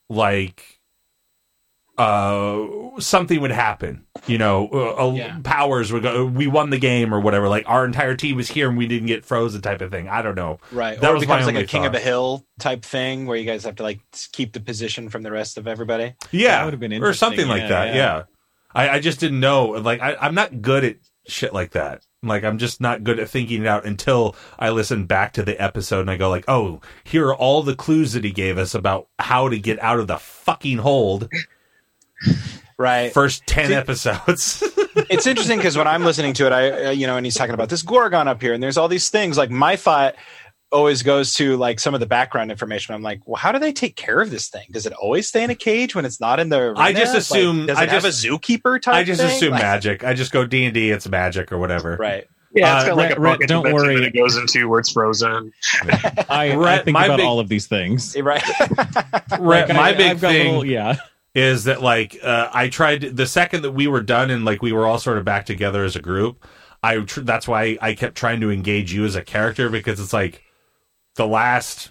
like 0.08 0.75
uh 1.98 2.66
something 2.98 3.40
would 3.40 3.50
happen 3.50 4.04
you 4.26 4.38
know 4.38 4.68
uh, 4.72 5.08
uh, 5.08 5.12
Yeah. 5.14 5.38
powers 5.42 5.92
would 5.92 6.02
go 6.02 6.24
we 6.26 6.46
won 6.46 6.70
the 6.70 6.78
game 6.78 7.12
or 7.14 7.20
whatever 7.20 7.48
like 7.48 7.64
our 7.66 7.84
entire 7.84 8.14
team 8.14 8.36
was 8.36 8.48
here 8.48 8.68
and 8.68 8.76
we 8.78 8.86
didn't 8.86 9.06
get 9.06 9.24
frozen 9.24 9.62
type 9.62 9.80
of 9.80 9.90
thing 9.90 10.08
i 10.08 10.20
don't 10.22 10.34
know 10.34 10.58
Right. 10.72 11.00
That 11.00 11.10
or 11.10 11.14
was 11.14 11.22
my 11.26 11.36
becomes 11.36 11.46
like 11.46 11.54
a 11.54 11.58
only 11.58 11.66
king 11.68 11.84
of 11.86 11.92
thought. 11.92 11.98
the 11.98 12.04
hill 12.04 12.46
type 12.58 12.84
thing 12.84 13.26
where 13.26 13.36
you 13.36 13.44
guys 13.44 13.64
have 13.64 13.76
to 13.76 13.82
like 13.82 14.00
keep 14.32 14.52
the 14.52 14.60
position 14.60 15.08
from 15.08 15.22
the 15.22 15.30
rest 15.30 15.58
of 15.58 15.66
everybody. 15.66 16.14
yeah 16.30 16.64
would've 16.64 16.80
been 16.80 16.92
or 17.02 17.12
something 17.12 17.40
interesting. 17.40 17.62
like 17.62 17.68
that 17.70 17.88
yeah, 17.88 17.94
yeah. 17.94 18.22
I, 18.74 18.88
I 18.96 19.00
just 19.00 19.20
didn't 19.20 19.40
know 19.40 19.66
like 19.66 20.00
I, 20.00 20.16
i'm 20.20 20.34
not 20.34 20.60
good 20.62 20.84
at 20.84 20.96
shit 21.26 21.52
like 21.52 21.72
that 21.72 22.02
like 22.22 22.44
i'm 22.44 22.56
just 22.58 22.80
not 22.80 23.04
good 23.04 23.18
at 23.18 23.28
thinking 23.28 23.62
it 23.62 23.66
out 23.66 23.84
until 23.84 24.36
i 24.58 24.70
listen 24.70 25.06
back 25.06 25.32
to 25.34 25.42
the 25.42 25.60
episode 25.60 26.00
and 26.00 26.10
i 26.10 26.16
go 26.16 26.28
like 26.30 26.44
oh 26.48 26.80
here 27.04 27.26
are 27.28 27.34
all 27.34 27.62
the 27.62 27.74
clues 27.74 28.12
that 28.12 28.22
he 28.24 28.30
gave 28.32 28.58
us 28.58 28.74
about 28.74 29.08
how 29.18 29.48
to 29.48 29.58
get 29.58 29.82
out 29.82 29.98
of 29.98 30.06
the 30.06 30.18
fucking 30.18 30.78
hold 30.78 31.28
Right. 32.78 33.12
first 33.12 33.46
10 33.46 33.68
See- 33.68 33.74
episodes 33.74 34.62
it's 35.08 35.26
interesting 35.26 35.56
because 35.58 35.78
when 35.78 35.86
I'm 35.88 36.04
listening 36.04 36.34
to 36.34 36.46
it, 36.46 36.52
I 36.52 36.86
uh, 36.86 36.90
you 36.90 37.06
know, 37.06 37.16
and 37.16 37.24
he's 37.24 37.34
talking 37.34 37.54
about 37.54 37.68
this 37.70 37.82
Gorgon 37.82 38.28
up 38.28 38.40
here, 38.42 38.52
and 38.52 38.62
there's 38.62 38.76
all 38.76 38.88
these 38.88 39.08
things. 39.08 39.38
Like 39.38 39.50
my 39.50 39.76
thought 39.76 40.14
always 40.72 41.02
goes 41.02 41.32
to 41.34 41.56
like 41.56 41.80
some 41.80 41.94
of 41.94 42.00
the 42.00 42.06
background 42.06 42.50
information. 42.50 42.94
I'm 42.94 43.02
like, 43.02 43.20
well, 43.26 43.36
how 43.36 43.52
do 43.52 43.58
they 43.58 43.72
take 43.72 43.96
care 43.96 44.20
of 44.20 44.30
this 44.30 44.48
thing? 44.48 44.66
Does 44.72 44.84
it 44.84 44.92
always 44.92 45.26
stay 45.28 45.42
in 45.44 45.48
a 45.50 45.54
cage 45.54 45.94
when 45.94 46.04
it's 46.04 46.20
not 46.20 46.38
in 46.40 46.48
the? 46.50 46.58
Arena? 46.58 46.80
I 46.80 46.92
just 46.92 47.12
Like, 47.14 47.20
assume- 47.20 47.66
does 47.66 47.78
it 47.78 47.88
I 47.88 47.92
have 47.92 48.02
just- 48.02 48.24
a 48.24 48.28
zookeeper 48.28 48.80
type? 48.82 48.94
i 48.94 49.04
just 49.04 49.20
thing? 49.22 49.30
assume 49.30 49.52
Like- 49.52 49.62
magic 49.62 50.04
i 50.04 50.12
just 50.12 50.32
go 50.32 50.44
d&d 50.44 50.90
it's 50.90 51.08
magic 51.08 51.52
or 51.52 51.58
whatever 51.58 51.96
Right. 51.98 52.26
Yeah, 52.54 52.76
it's 52.76 52.84
Uh, 52.84 52.88
got 52.88 52.96
like 52.96 53.08
Rhett- 53.10 53.18
a 53.18 53.20
Rhett, 53.20 53.48
don't 53.48 53.72
worry. 53.72 53.96
that 53.96 54.04
it 54.04 54.14
goes 54.16 54.36
into 54.36 54.66
where 54.68 54.80
it's 54.80 54.90
frozen. 54.92 55.52
I, 56.28 56.52
I 56.58 56.78
think 56.78 56.94
my 56.94 57.04
about 57.06 57.18
big- 57.18 57.26
all 57.26 57.38
of 57.38 57.48
these 57.48 57.66
things. 57.66 58.16
Right. 58.18 58.42
Right, 59.38 59.68
Like, 59.68 59.68
my 59.68 59.88
I, 59.90 59.92
big 59.94 60.10
I've 60.12 60.20
thing 60.20 60.46
little- 60.46 60.64
yeah. 60.64 60.96
Is 61.36 61.64
that 61.64 61.82
like 61.82 62.18
uh, 62.22 62.48
I 62.50 62.70
tried 62.70 63.02
the 63.02 63.26
second 63.26 63.60
that 63.62 63.72
we 63.72 63.86
were 63.86 64.00
done 64.00 64.30
and 64.30 64.46
like 64.46 64.62
we 64.62 64.72
were 64.72 64.86
all 64.86 64.98
sort 64.98 65.18
of 65.18 65.26
back 65.26 65.44
together 65.44 65.84
as 65.84 65.94
a 65.94 66.00
group. 66.00 66.42
I 66.82 67.00
tr- 67.00 67.20
that's 67.20 67.46
why 67.46 67.76
I 67.82 67.92
kept 67.92 68.16
trying 68.16 68.40
to 68.40 68.50
engage 68.50 68.94
you 68.94 69.04
as 69.04 69.16
a 69.16 69.22
character 69.22 69.68
because 69.68 70.00
it's 70.00 70.14
like 70.14 70.42
the 71.16 71.26
last 71.26 71.90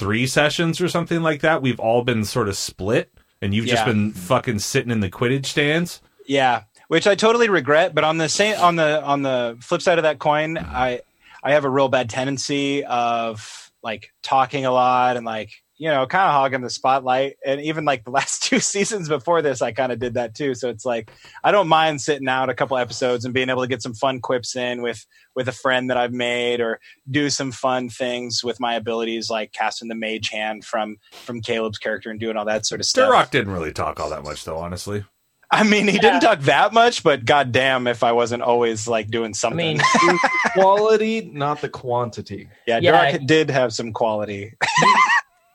three 0.00 0.26
sessions 0.26 0.80
or 0.80 0.88
something 0.88 1.22
like 1.22 1.42
that. 1.42 1.62
We've 1.62 1.78
all 1.78 2.02
been 2.02 2.24
sort 2.24 2.48
of 2.48 2.56
split, 2.56 3.12
and 3.40 3.54
you've 3.54 3.66
just 3.66 3.84
been 3.84 4.10
fucking 4.10 4.58
sitting 4.58 4.90
in 4.90 4.98
the 4.98 5.10
Quidditch 5.10 5.46
stands. 5.46 6.02
Yeah, 6.26 6.64
which 6.88 7.06
I 7.06 7.14
totally 7.14 7.48
regret. 7.48 7.94
But 7.94 8.02
on 8.02 8.18
the 8.18 8.28
same 8.28 8.58
on 8.60 8.74
the 8.74 9.00
on 9.04 9.22
the 9.22 9.56
flip 9.60 9.82
side 9.82 9.98
of 9.98 10.02
that 10.02 10.18
coin, 10.18 10.58
I 10.58 11.02
I 11.44 11.52
have 11.52 11.64
a 11.64 11.70
real 11.70 11.88
bad 11.88 12.10
tendency 12.10 12.84
of 12.84 13.70
like 13.84 14.12
talking 14.22 14.66
a 14.66 14.72
lot 14.72 15.16
and 15.16 15.24
like 15.24 15.52
you 15.80 15.88
know, 15.88 16.06
kind 16.06 16.26
of 16.28 16.32
hogging 16.32 16.60
the 16.60 16.68
spotlight. 16.68 17.36
And 17.44 17.58
even 17.62 17.86
like 17.86 18.04
the 18.04 18.10
last 18.18 18.42
two 18.42 18.60
seasons 18.60 19.08
before 19.08 19.40
this, 19.40 19.62
I 19.62 19.72
kind 19.72 19.90
of 19.90 19.98
did 19.98 20.14
that 20.14 20.34
too. 20.34 20.54
So 20.54 20.68
it's 20.68 20.84
like 20.84 21.10
I 21.42 21.50
don't 21.50 21.68
mind 21.68 22.02
sitting 22.02 22.28
out 22.28 22.50
a 22.50 22.54
couple 22.54 22.76
episodes 22.76 23.24
and 23.24 23.32
being 23.32 23.48
able 23.48 23.62
to 23.62 23.68
get 23.68 23.82
some 23.82 23.94
fun 23.94 24.20
quips 24.20 24.54
in 24.54 24.82
with 24.82 25.06
with 25.34 25.48
a 25.48 25.52
friend 25.52 25.88
that 25.88 25.96
I've 25.96 26.12
made, 26.12 26.60
or 26.60 26.80
do 27.10 27.30
some 27.30 27.50
fun 27.50 27.88
things 27.88 28.44
with 28.44 28.60
my 28.60 28.74
abilities, 28.74 29.30
like 29.30 29.52
casting 29.52 29.88
the 29.88 29.94
mage 29.94 30.28
hand 30.28 30.66
from 30.66 30.98
from 31.12 31.40
Caleb's 31.40 31.78
character 31.78 32.10
and 32.10 32.20
doing 32.20 32.36
all 32.36 32.44
that 32.44 32.66
sort 32.66 32.82
of 32.82 32.86
stuff. 32.86 33.08
Sturrock 33.10 33.30
didn't 33.30 33.52
really 33.54 33.72
talk 33.72 33.98
all 33.98 34.10
that 34.10 34.22
much, 34.22 34.44
though. 34.44 34.58
Honestly, 34.58 35.04
I 35.50 35.64
mean, 35.64 35.88
he 35.88 35.98
didn't 35.98 36.20
talk 36.20 36.40
that 36.40 36.74
much, 36.74 37.02
but 37.02 37.24
goddamn, 37.24 37.86
if 37.86 38.04
I 38.04 38.12
wasn't 38.12 38.42
always 38.42 38.86
like 38.86 39.08
doing 39.10 39.30
I 39.30 39.32
something. 39.32 39.78
mean, 39.78 40.18
Quality, 40.52 41.30
not 41.32 41.60
the 41.60 41.68
quantity. 41.70 42.48
yeah, 42.66 42.78
Yeah. 42.78 43.12
Durock 43.12 43.26
did 43.26 43.50
have 43.50 43.72
some 43.72 43.92
quality. 43.92 44.54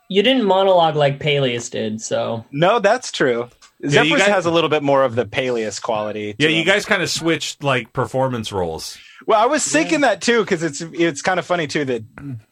You 0.10 0.22
didn't 0.24 0.44
monologue 0.46 0.96
like 0.96 1.20
Peleus 1.20 1.70
did, 1.70 2.02
so 2.02 2.46
no, 2.52 2.80
that's 2.80 3.12
true. 3.12 3.50
Yeah, 3.82 3.90
Zephyrus 3.90 4.22
guys- 4.24 4.30
has 4.32 4.46
a 4.46 4.52
little 4.52 4.70
bit 4.70 4.84
more 4.84 5.04
of 5.04 5.16
the 5.16 5.26
Peleus 5.26 5.80
quality. 5.80 6.34
to 6.34 6.44
yeah, 6.44 6.50
you 6.50 6.62
him. 6.62 6.66
guys 6.68 6.86
kind 6.86 7.04
of 7.04 7.10
switched 7.10 7.64
like 7.64 7.92
performance 7.94 8.52
roles. 8.52 8.98
Well, 9.28 9.42
I 9.42 9.46
was 9.48 9.66
thinking 9.66 10.02
that 10.02 10.22
too 10.22 10.42
because 10.42 10.64
it's 10.64 10.82
it's 10.82 11.22
kind 11.22 11.40
of 11.40 11.46
funny 11.46 11.68
too 11.68 11.86
that 11.86 12.04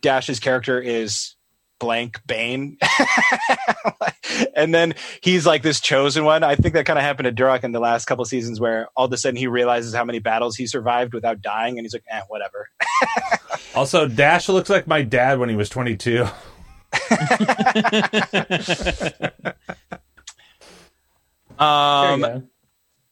Dash's 0.02 0.40
character 0.40 0.80
is 0.82 1.36
blank 1.80 2.20
Bane, 2.26 2.78
and 4.56 4.74
then 4.74 4.96
he's 5.22 5.46
like 5.46 5.62
this 5.64 5.80
chosen 5.80 6.24
one. 6.26 6.44
I 6.44 6.56
think 6.56 6.74
that 6.74 6.86
kind 6.86 6.98
of 6.98 7.04
happened 7.04 7.26
to 7.36 7.44
Durock 7.44 7.64
in 7.64 7.72
the 7.74 7.80
last 7.80 8.06
couple 8.06 8.24
seasons, 8.26 8.60
where 8.60 8.88
all 8.96 9.06
of 9.06 9.14
a 9.14 9.18
sudden 9.18 9.36
he 9.36 9.48
realizes 9.48 9.94
how 9.94 10.06
many 10.06 10.20
battles 10.20 10.56
he 10.56 10.66
survived 10.68 11.14
without 11.14 11.42
dying, 11.42 11.78
and 11.78 11.86
he's 11.86 11.94
like, 11.94 12.06
"Eh, 12.10 12.22
whatever." 12.28 12.70
Also, 13.76 14.08
Dash 14.08 14.50
looks 14.50 14.70
like 14.70 14.86
my 14.86 15.02
dad 15.02 15.40
when 15.40 15.50
he 15.50 15.56
was 15.56 15.68
22. 15.68 16.14
there 16.14 16.32
Um, 21.60 22.50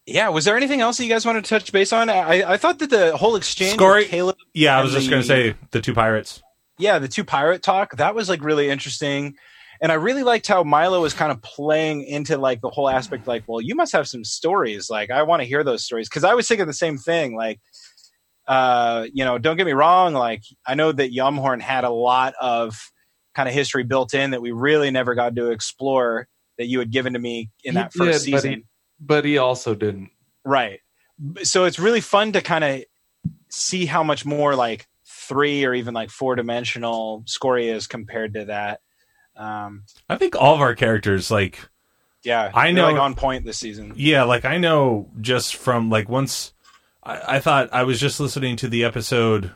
yeah, 0.05 0.29
was 0.29 0.45
there 0.45 0.57
anything 0.57 0.81
else 0.81 0.97
that 0.97 1.03
you 1.03 1.09
guys 1.09 1.25
wanted 1.25 1.43
to 1.45 1.49
touch 1.49 1.71
base 1.71 1.93
on? 1.93 2.09
I, 2.09 2.53
I 2.53 2.57
thought 2.57 2.79
that 2.79 2.89
the 2.89 3.15
whole 3.15 3.35
exchange 3.35 3.73
Scory- 3.75 4.05
Caleb 4.05 4.37
Yeah, 4.53 4.77
I 4.77 4.83
was 4.83 4.93
just 4.93 5.09
going 5.09 5.21
to 5.21 5.27
say 5.27 5.55
the 5.71 5.81
two 5.81 5.93
pirates. 5.93 6.41
yeah, 6.77 6.99
the 6.99 7.07
two 7.07 7.23
pirate 7.23 7.61
talk, 7.61 7.95
that 7.97 8.15
was 8.15 8.27
like 8.29 8.43
really 8.43 8.69
interesting. 8.69 9.35
And 9.81 9.91
I 9.91 9.95
really 9.95 10.23
liked 10.23 10.47
how 10.47 10.63
Milo 10.63 11.01
was 11.01 11.13
kind 11.13 11.31
of 11.31 11.41
playing 11.41 12.03
into 12.03 12.37
like 12.37 12.61
the 12.61 12.69
whole 12.69 12.87
aspect, 12.89 13.25
like, 13.27 13.43
well, 13.47 13.61
you 13.61 13.73
must 13.73 13.91
have 13.93 14.07
some 14.07 14.23
stories. 14.23 14.89
Like, 14.91 15.09
I 15.09 15.23
want 15.23 15.41
to 15.41 15.47
hear 15.47 15.63
those 15.63 15.83
stories. 15.83 16.07
Cause 16.07 16.23
I 16.23 16.33
was 16.35 16.47
thinking 16.47 16.67
the 16.67 16.73
same 16.73 16.97
thing. 16.97 17.35
Like, 17.35 17.59
uh, 18.47 19.07
you 19.11 19.25
know, 19.25 19.37
don't 19.39 19.57
get 19.57 19.65
me 19.65 19.71
wrong. 19.73 20.13
Like, 20.13 20.43
I 20.67 20.75
know 20.75 20.91
that 20.91 21.11
Yumhorn 21.13 21.61
had 21.61 21.83
a 21.83 21.89
lot 21.89 22.33
of 22.39 22.79
kind 23.35 23.47
of 23.49 23.55
history 23.55 23.83
built 23.83 24.13
in 24.13 24.31
that 24.31 24.41
we 24.41 24.51
really 24.51 24.91
never 24.91 25.15
got 25.15 25.35
to 25.35 25.51
explore 25.51 26.27
that 26.57 26.65
you 26.67 26.79
had 26.79 26.91
given 26.91 27.13
to 27.13 27.19
me 27.19 27.49
in 27.63 27.73
He 27.73 27.75
that 27.75 27.93
first 27.93 28.25
did, 28.25 28.31
but 28.31 28.41
season. 28.41 28.51
he- 28.59 28.65
But 28.99 29.25
he 29.25 29.37
also 29.37 29.73
didn't. 29.75 30.09
Right. 30.43 30.79
So 31.43 31.65
it's 31.65 31.79
really 31.79 32.01
fun 32.01 32.31
to 32.33 32.41
kind 32.41 32.63
of 32.63 32.83
see 33.49 33.85
how 33.85 34.03
much 34.03 34.25
more 34.25 34.55
like 34.55 34.87
three 35.05 35.65
or 35.65 35.73
even 35.73 35.93
like 35.93 36.09
four 36.09 36.35
dimensional 36.35 37.23
Scoria 37.25 37.73
is 37.75 37.87
compared 37.87 38.33
to 38.35 38.45
that. 38.45 38.81
Um, 39.35 39.83
I 40.09 40.17
think 40.17 40.35
all 40.35 40.55
of 40.55 40.61
our 40.61 40.75
characters, 40.75 41.31
like, 41.31 41.59
yeah, 42.23 42.51
I 42.53 42.71
know- 42.71 42.91
like 42.91 42.99
on 43.01 43.15
point 43.15 43.45
this 43.45 43.57
season. 43.57 43.93
yeah, 43.95 44.23
like 44.23 44.45
I 44.45 44.57
know 44.57 45.09
just 45.21 45.55
from 45.55 45.89
like 45.89 46.09
once 46.09 46.53
I, 47.03 47.37
I 47.37 47.39
thought 47.39 47.69
I 47.71 47.83
was 47.83 47.99
just 47.99 48.19
listening 48.19 48.55
to 48.57 48.67
the 48.67 48.83
episode. 48.83 49.51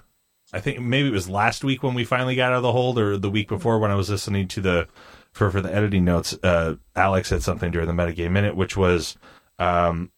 I 0.53 0.59
think 0.59 0.79
maybe 0.79 1.07
it 1.07 1.11
was 1.11 1.29
last 1.29 1.63
week 1.63 1.83
when 1.83 1.95
we 1.95 2.05
finally 2.05 2.35
got 2.35 2.51
out 2.51 2.57
of 2.57 2.63
the 2.63 2.71
hold, 2.71 2.99
or 2.99 3.17
the 3.17 3.29
week 3.29 3.47
before 3.47 3.79
when 3.79 3.91
I 3.91 3.95
was 3.95 4.09
listening 4.09 4.47
to 4.49 4.61
the 4.61 4.87
for 5.31 5.49
for 5.51 5.61
the 5.61 5.73
editing 5.73 6.05
notes. 6.05 6.37
Uh, 6.41 6.75
Alex 6.95 7.29
said 7.29 7.43
something 7.43 7.71
during 7.71 7.87
the 7.87 7.93
metagame 7.93 8.31
minute, 8.31 8.55
which 8.55 8.77
was, 8.77 9.17
um, 9.59 10.11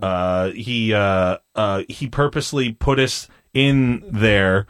uh, 0.00 0.50
he 0.50 0.94
uh, 0.94 1.38
uh, 1.54 1.82
he 1.88 2.08
purposely 2.08 2.72
put 2.72 2.98
us 2.98 3.28
in 3.52 4.02
there 4.06 4.66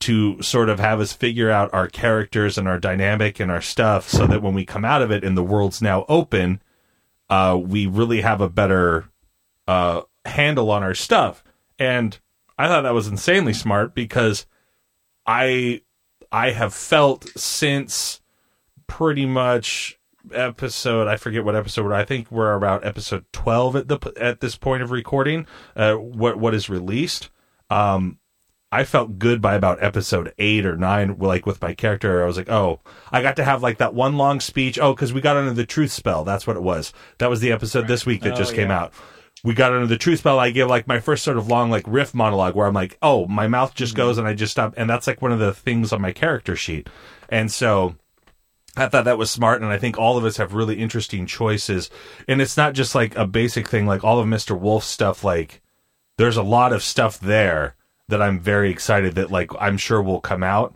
to 0.00 0.40
sort 0.42 0.68
of 0.68 0.78
have 0.78 1.00
us 1.00 1.12
figure 1.12 1.50
out 1.50 1.72
our 1.74 1.88
characters 1.88 2.56
and 2.56 2.68
our 2.68 2.78
dynamic 2.78 3.40
and 3.40 3.50
our 3.50 3.60
stuff, 3.60 4.08
so 4.08 4.26
that 4.26 4.42
when 4.42 4.54
we 4.54 4.64
come 4.64 4.84
out 4.84 5.02
of 5.02 5.10
it 5.10 5.24
and 5.24 5.36
the 5.36 5.42
world's 5.42 5.82
now 5.82 6.04
open, 6.08 6.62
uh, 7.28 7.58
we 7.60 7.86
really 7.86 8.20
have 8.20 8.40
a 8.40 8.48
better 8.48 9.08
uh, 9.66 10.00
handle 10.24 10.70
on 10.70 10.82
our 10.82 10.94
stuff. 10.94 11.44
And 11.78 12.18
I 12.58 12.66
thought 12.66 12.82
that 12.82 12.94
was 12.94 13.06
insanely 13.06 13.52
smart 13.52 13.94
because 13.94 14.46
I 15.26 15.82
I 16.32 16.50
have 16.50 16.74
felt 16.74 17.28
since 17.38 18.20
pretty 18.86 19.26
much 19.26 19.98
episode 20.34 21.06
I 21.08 21.16
forget 21.16 21.44
what 21.44 21.56
episode 21.56 21.92
I 21.92 22.04
think 22.04 22.30
we're 22.30 22.52
about 22.54 22.84
episode 22.84 23.24
12 23.32 23.76
at 23.76 23.88
the 23.88 24.12
at 24.20 24.40
this 24.40 24.56
point 24.56 24.82
of 24.82 24.90
recording 24.90 25.46
uh 25.76 25.94
what 25.94 26.38
what 26.38 26.54
is 26.54 26.68
released. 26.68 27.30
Um 27.70 28.18
I 28.70 28.84
felt 28.84 29.18
good 29.18 29.40
by 29.40 29.54
about 29.54 29.82
episode 29.82 30.34
8 30.36 30.66
or 30.66 30.76
9 30.76 31.16
like 31.18 31.46
with 31.46 31.62
my 31.62 31.72
character. 31.72 32.22
I 32.22 32.26
was 32.26 32.36
like 32.36 32.50
oh 32.50 32.80
I 33.12 33.22
got 33.22 33.36
to 33.36 33.44
have 33.44 33.62
like 33.62 33.78
that 33.78 33.94
one 33.94 34.16
long 34.18 34.40
speech. 34.40 34.78
Oh 34.78 34.94
cuz 34.94 35.12
we 35.12 35.20
got 35.20 35.36
under 35.36 35.54
the 35.54 35.64
truth 35.64 35.92
spell. 35.92 36.24
That's 36.24 36.46
what 36.46 36.56
it 36.56 36.62
was. 36.62 36.92
That 37.18 37.30
was 37.30 37.40
the 37.40 37.52
episode 37.52 37.86
this 37.86 38.04
week 38.04 38.22
that 38.22 38.34
Oh, 38.34 38.36
just 38.36 38.54
came 38.54 38.68
yeah. 38.68 38.80
out 38.80 38.92
we 39.44 39.54
got 39.54 39.72
under 39.72 39.86
the 39.86 39.96
truth 39.96 40.18
spell. 40.18 40.38
I 40.38 40.50
give 40.50 40.68
like 40.68 40.86
my 40.86 41.00
first 41.00 41.22
sort 41.22 41.36
of 41.36 41.48
long 41.48 41.70
like 41.70 41.84
riff 41.86 42.14
monologue 42.14 42.54
where 42.54 42.66
I'm 42.66 42.74
like, 42.74 42.98
oh, 43.02 43.26
my 43.26 43.46
mouth 43.46 43.74
just 43.74 43.92
mm-hmm. 43.92 43.98
goes 43.98 44.18
and 44.18 44.26
I 44.26 44.34
just 44.34 44.52
stop, 44.52 44.74
and 44.76 44.88
that's 44.88 45.06
like 45.06 45.22
one 45.22 45.32
of 45.32 45.38
the 45.38 45.54
things 45.54 45.92
on 45.92 46.00
my 46.00 46.12
character 46.12 46.56
sheet. 46.56 46.88
And 47.28 47.50
so 47.50 47.94
I 48.76 48.86
thought 48.88 49.04
that 49.04 49.18
was 49.18 49.30
smart, 49.30 49.60
and 49.60 49.70
I 49.70 49.78
think 49.78 49.98
all 49.98 50.16
of 50.16 50.24
us 50.24 50.36
have 50.36 50.54
really 50.54 50.78
interesting 50.78 51.26
choices. 51.26 51.90
And 52.26 52.40
it's 52.40 52.56
not 52.56 52.74
just 52.74 52.94
like 52.94 53.16
a 53.16 53.26
basic 53.26 53.68
thing, 53.68 53.86
like 53.86 54.04
all 54.04 54.20
of 54.20 54.26
Mister 54.26 54.54
Wolf's 54.54 54.86
stuff. 54.86 55.24
Like 55.24 55.60
there's 56.16 56.36
a 56.36 56.42
lot 56.42 56.72
of 56.72 56.82
stuff 56.82 57.18
there 57.18 57.74
that 58.08 58.22
I'm 58.22 58.40
very 58.40 58.70
excited 58.70 59.16
that 59.16 59.30
like 59.30 59.50
I'm 59.60 59.78
sure 59.78 60.02
will 60.02 60.20
come 60.20 60.42
out, 60.42 60.74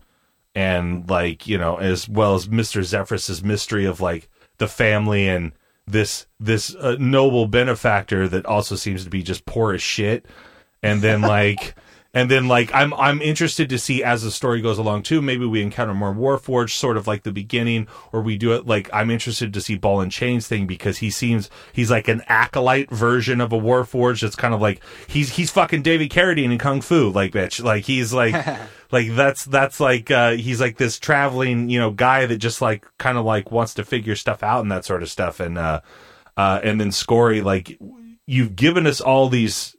and 0.54 1.08
like 1.08 1.46
you 1.46 1.58
know 1.58 1.76
as 1.76 2.08
well 2.08 2.34
as 2.34 2.48
Mister 2.48 2.82
Zephyrus's 2.82 3.42
mystery 3.42 3.86
of 3.86 4.00
like 4.00 4.28
the 4.58 4.68
family 4.68 5.28
and 5.28 5.52
this 5.86 6.26
this 6.38 6.74
uh, 6.76 6.96
noble 6.98 7.46
benefactor 7.46 8.28
that 8.28 8.46
also 8.46 8.76
seems 8.76 9.04
to 9.04 9.10
be 9.10 9.22
just 9.22 9.44
poor 9.46 9.74
as 9.74 9.82
shit. 9.82 10.26
And 10.82 11.00
then 11.00 11.20
like 11.22 11.74
and 12.14 12.30
then 12.30 12.48
like 12.48 12.70
I'm 12.74 12.92
I'm 12.94 13.22
interested 13.22 13.68
to 13.70 13.78
see 13.78 14.02
as 14.02 14.22
the 14.22 14.30
story 14.30 14.60
goes 14.60 14.78
along 14.78 15.04
too 15.04 15.22
maybe 15.22 15.46
we 15.46 15.62
encounter 15.62 15.94
more 15.94 16.14
Warforged 16.14 16.76
sort 16.76 16.96
of 16.96 17.06
like 17.06 17.22
the 17.22 17.32
beginning 17.32 17.86
or 18.12 18.20
we 18.20 18.36
do 18.36 18.52
it 18.52 18.66
like 18.66 18.90
I'm 18.92 19.10
interested 19.10 19.52
to 19.54 19.60
see 19.60 19.76
Ball 19.76 20.00
and 20.00 20.12
Chains 20.12 20.46
thing 20.46 20.66
because 20.66 20.98
he 20.98 21.10
seems 21.10 21.48
he's 21.72 21.90
like 21.90 22.08
an 22.08 22.22
acolyte 22.28 22.90
version 22.90 23.40
of 23.40 23.52
a 23.52 23.58
Warforged. 23.58 24.20
That's 24.22 24.36
kind 24.36 24.54
of 24.54 24.60
like 24.60 24.82
he's 25.06 25.30
he's 25.30 25.50
fucking 25.50 25.82
David 25.82 26.10
Carradine 26.10 26.52
in 26.52 26.58
Kung 26.58 26.80
Fu 26.80 27.10
like 27.10 27.32
bitch. 27.32 27.62
Like 27.62 27.84
he's 27.84 28.12
like 28.12 28.34
like 28.92 29.14
that's 29.14 29.44
that's 29.44 29.80
like 29.80 30.10
uh 30.10 30.32
he's 30.32 30.60
like 30.60 30.76
this 30.76 30.98
traveling 30.98 31.68
you 31.70 31.78
know 31.78 31.90
guy 31.90 32.26
that 32.26 32.38
just 32.38 32.60
like 32.60 32.86
kind 32.98 33.18
of 33.18 33.24
like 33.24 33.50
wants 33.50 33.74
to 33.74 33.84
figure 33.84 34.16
stuff 34.16 34.42
out 34.42 34.60
and 34.60 34.70
that 34.70 34.84
sort 34.84 35.02
of 35.02 35.10
stuff. 35.10 35.40
And 35.40 35.56
uh 35.56 35.80
uh 36.36 36.60
and 36.62 36.80
then 36.80 36.92
Scory 36.92 37.42
like 37.42 37.78
you've 38.26 38.54
given 38.54 38.86
us 38.86 39.00
all 39.00 39.28
these 39.28 39.76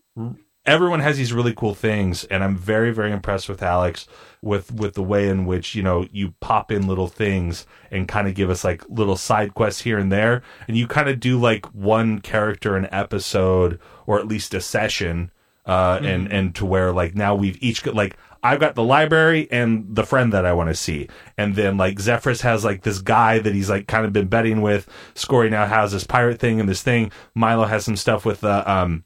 everyone 0.66 1.02
has 1.02 1.18
these 1.18 1.34
really 1.34 1.54
cool 1.54 1.74
things 1.74 2.24
and 2.26 2.44
i'm 2.44 2.56
very 2.56 2.92
very 2.92 3.12
impressed 3.12 3.50
with 3.50 3.62
alex 3.62 4.08
with 4.42 4.72
with 4.72 4.94
the 4.94 5.04
way 5.04 5.28
in 5.28 5.46
which 5.46 5.76
you 5.76 5.84
know 5.84 6.08
you 6.12 6.34
pop 6.40 6.72
in 6.72 6.88
little 6.88 7.08
things 7.08 7.66
and 7.92 8.08
kind 8.08 8.28
of 8.28 8.34
give 8.34 8.50
us 8.50 8.64
like 8.64 8.84
little 8.90 9.18
side 9.18 9.54
quests 9.54 9.82
here 9.82 9.98
and 9.98 10.12
there 10.12 10.42
and 10.68 10.78
you 10.78 10.88
kind 10.88 11.10
of 11.10 11.20
do 11.20 11.40
like 11.40 11.66
one 11.68 12.20
character 12.20 12.76
an 12.78 12.88
episode 12.92 13.80
or 14.06 14.20
at 14.20 14.28
least 14.28 14.54
a 14.54 14.62
session 14.62 15.32
uh 15.66 16.00
and 16.02 16.32
and 16.32 16.56
to 16.56 16.66
where 16.66 16.92
like 16.92 17.16
now 17.16 17.36
we've 17.36 17.62
each 17.62 17.84
got 17.84 17.96
like 17.96 18.18
I've 18.46 18.60
got 18.60 18.76
the 18.76 18.84
library 18.84 19.48
and 19.52 19.96
the 19.96 20.04
friend 20.04 20.34
that 20.34 20.46
I 20.46 20.52
want 20.52 20.70
to 20.70 20.76
see. 20.76 21.08
And 21.38 21.56
then 21.56 21.78
like 21.78 21.98
Zephyrus 21.98 22.42
has 22.42 22.66
like 22.66 22.84
this 22.84 23.00
guy 23.00 23.40
that 23.40 23.56
he's 23.56 23.70
like 23.70 23.88
kind 23.88 24.06
of 24.06 24.12
been 24.12 24.28
betting 24.28 24.62
with. 24.62 24.86
Scory 25.16 25.50
now 25.50 25.66
has 25.66 25.94
this 25.94 26.04
pirate 26.04 26.42
thing 26.42 26.60
and 26.60 26.68
this 26.68 26.84
thing. 26.84 27.10
Milo 27.34 27.64
has 27.64 27.86
some 27.86 27.96
stuff 27.96 28.26
with 28.26 28.42
the 28.42 28.70
um 28.70 29.06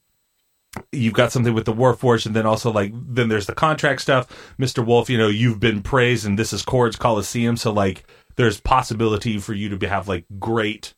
you've 0.91 1.13
got 1.13 1.31
something 1.31 1.53
with 1.53 1.65
the 1.65 1.73
Warforged, 1.73 2.25
and 2.25 2.35
then 2.35 2.45
also 2.45 2.71
like 2.71 2.91
then 2.93 3.29
there's 3.29 3.47
the 3.47 3.55
contract 3.55 4.01
stuff. 4.01 4.55
Mister 4.57 4.81
Wolf, 4.81 5.09
you 5.09 5.17
know, 5.17 5.27
you've 5.27 5.59
been 5.59 5.81
praised, 5.81 6.25
and 6.25 6.37
this 6.37 6.53
is 6.53 6.61
Chords 6.63 6.95
Coliseum, 6.95 7.57
so 7.57 7.71
like 7.71 8.05
there's 8.35 8.59
possibility 8.59 9.37
for 9.39 9.53
you 9.53 9.69
to 9.69 9.77
be, 9.77 9.87
have 9.87 10.07
like 10.07 10.25
great, 10.39 10.93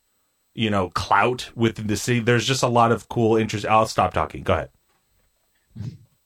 you 0.54 0.70
know, 0.70 0.90
clout 0.90 1.52
within 1.56 1.88
the 1.88 1.98
city. 1.98 2.20
There's 2.20 2.46
just 2.46 2.64
a 2.64 2.68
lot 2.68 2.92
of 2.92 3.08
cool 3.10 3.38
interest. 3.38 3.66
I'll 3.66 3.86
stop 3.86 4.14
talking. 4.14 4.44
Go 4.44 4.54
ahead. 4.54 4.70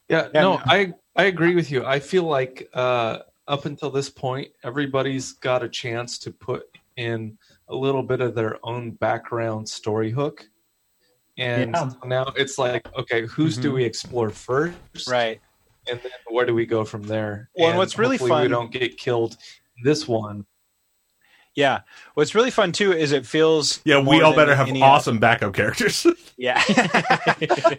Yeah, 0.09 0.27
Yeah, 0.33 0.41
no, 0.41 0.55
no. 0.55 0.61
I 0.65 0.93
I 1.15 1.23
agree 1.25 1.55
with 1.55 1.71
you. 1.71 1.85
I 1.85 1.99
feel 1.99 2.23
like 2.23 2.69
uh, 2.73 3.19
up 3.47 3.65
until 3.65 3.89
this 3.89 4.09
point, 4.09 4.49
everybody's 4.63 5.33
got 5.33 5.63
a 5.63 5.69
chance 5.69 6.19
to 6.19 6.31
put 6.31 6.63
in 6.95 7.37
a 7.67 7.75
little 7.75 8.03
bit 8.03 8.21
of 8.21 8.35
their 8.35 8.59
own 8.63 8.91
background 8.91 9.67
story 9.67 10.11
hook, 10.11 10.47
and 11.37 11.71
Yeah. 11.73 11.89
now 12.05 12.31
it's 12.35 12.57
like, 12.57 12.87
okay, 12.97 13.25
whose 13.25 13.57
do 13.57 13.71
Mhm. 13.71 13.75
we 13.75 13.83
explore 13.85 14.29
first, 14.29 15.07
Right. 15.07 15.41
and 15.87 15.99
then 16.01 16.11
where 16.29 16.45
do 16.45 16.53
we 16.53 16.65
go 16.65 16.85
from 16.85 17.03
there? 17.03 17.49
Well, 17.55 17.69
and 17.69 17.77
what's 17.77 17.97
really 17.97 18.17
hopefully 18.17 18.43
we 18.43 18.47
don't 18.49 18.71
get 18.71 18.97
killed 18.97 19.37
this 19.83 20.07
one. 20.07 20.45
Yeah. 21.55 21.81
What's 22.15 22.33
really 22.33 22.49
fun 22.49 22.71
too 22.71 22.93
is 22.93 23.11
it 23.11 23.27
feels 23.27 23.79
Yeah, 23.85 23.99
we 23.99 24.21
all 24.23 24.33
better 24.35 24.55
have 24.55 24.67
any 24.69 24.81
awesome 24.81 25.19
backup 25.19 25.53
characters. 25.53 26.05
Yeah, 26.35 26.59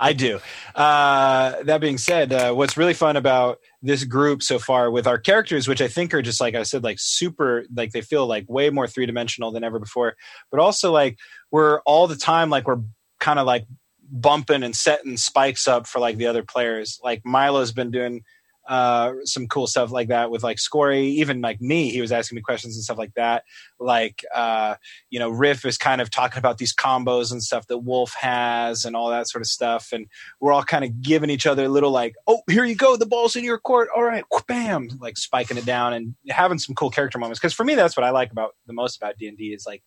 I 0.01 0.15
do. 0.17 0.39
Uh, 0.77 1.65
that 1.65 1.81
being 1.81 1.99
said, 1.99 2.33
uh, 2.33 2.55
what's 2.55 2.77
really 2.77 2.95
fun 2.95 3.17
about 3.17 3.59
this 3.83 4.05
group 4.05 4.45
so 4.45 4.61
far 4.61 4.93
with 4.93 5.09
our 5.09 5.19
characters, 5.19 5.67
which 5.67 5.83
I 5.83 5.89
think 5.89 6.15
are 6.15 6.23
just 6.23 6.41
like 6.41 6.55
I 6.55 6.63
said, 6.63 6.85
like 6.85 6.99
super, 7.01 7.65
like 7.75 7.91
they 7.91 8.01
feel 8.01 8.29
like 8.29 8.49
way 8.49 8.71
more 8.71 8.87
three 8.87 9.07
dimensional 9.07 9.51
than 9.51 9.65
ever 9.65 9.81
before, 9.81 10.15
but 10.53 10.61
also 10.61 10.93
like 10.93 11.19
we're 11.51 11.81
all 11.81 12.07
the 12.07 12.15
time 12.17 12.49
like 12.49 12.69
we're 12.69 12.81
kind 13.21 13.39
of 13.39 13.47
like 13.47 13.67
bumping 14.11 14.63
and 14.63 14.77
setting 14.77 15.17
spikes 15.17 15.67
up 15.67 15.87
for 15.87 15.99
like 15.99 16.17
the 16.17 16.27
other 16.27 16.43
players. 16.43 17.01
Like 17.03 17.23
Milo's 17.25 17.73
been 17.73 17.91
doing 17.91 18.23
uh 18.67 19.13
some 19.25 19.47
cool 19.47 19.67
stuff 19.67 19.91
like 19.93 20.09
that 20.09 20.31
with 20.31 20.43
like 20.43 20.59
Scory, 20.59 21.03
even 21.03 21.43
like 21.43 21.61
me, 21.61 21.91
he 21.91 22.01
was 22.01 22.13
asking 22.13 22.37
me 22.37 22.43
questions 22.43 22.77
and 22.77 22.83
stuff 22.83 22.97
like 22.97 23.13
that. 23.15 23.45
Like 23.79 24.25
uh, 24.35 24.77
you 25.11 25.19
know, 25.19 25.29
Riff 25.29 25.67
is 25.67 25.77
kind 25.77 26.01
of 26.01 26.11
talking 26.11 26.39
about 26.39 26.57
these 26.57 26.75
combos 26.75 27.31
and 27.31 27.43
stuff 27.43 27.67
that 27.67 27.79
Wolf 27.79 28.15
has 28.15 28.87
and 28.87 28.97
all 28.97 29.11
that 29.11 29.29
sort 29.29 29.43
of 29.43 29.49
stuff. 29.49 29.91
And 29.93 30.07
we're 30.41 30.53
all 30.53 30.63
kind 30.63 30.85
of 30.85 31.03
giving 31.03 31.29
each 31.29 31.47
other 31.47 31.65
a 31.65 31.69
little 31.69 31.91
like, 31.91 32.15
oh, 32.27 32.41
here 32.49 32.65
you 32.65 32.75
go, 32.75 32.97
the 32.97 33.07
ball's 33.07 33.37
in 33.37 33.45
your 33.45 33.59
court. 33.59 33.89
All 33.95 34.05
right, 34.05 34.25
bam, 34.49 34.89
like 34.99 35.19
spiking 35.19 35.59
it 35.59 35.67
down 35.67 35.93
and 35.93 36.15
having 36.31 36.59
some 36.59 36.75
cool 36.75 36.91
character 36.91 37.19
moments. 37.19 37.41
Because 37.41 37.53
for 37.53 37.65
me, 37.65 37.75
that's 37.75 37.97
what 37.97 38.05
I 38.05 38.11
like 38.11 38.33
about 38.33 38.55
the 38.67 38.73
most 38.73 38.97
about 38.97 39.19
D 39.19 39.29
and 39.29 39.37
D 39.37 39.53
is 39.53 39.67
like 39.67 39.83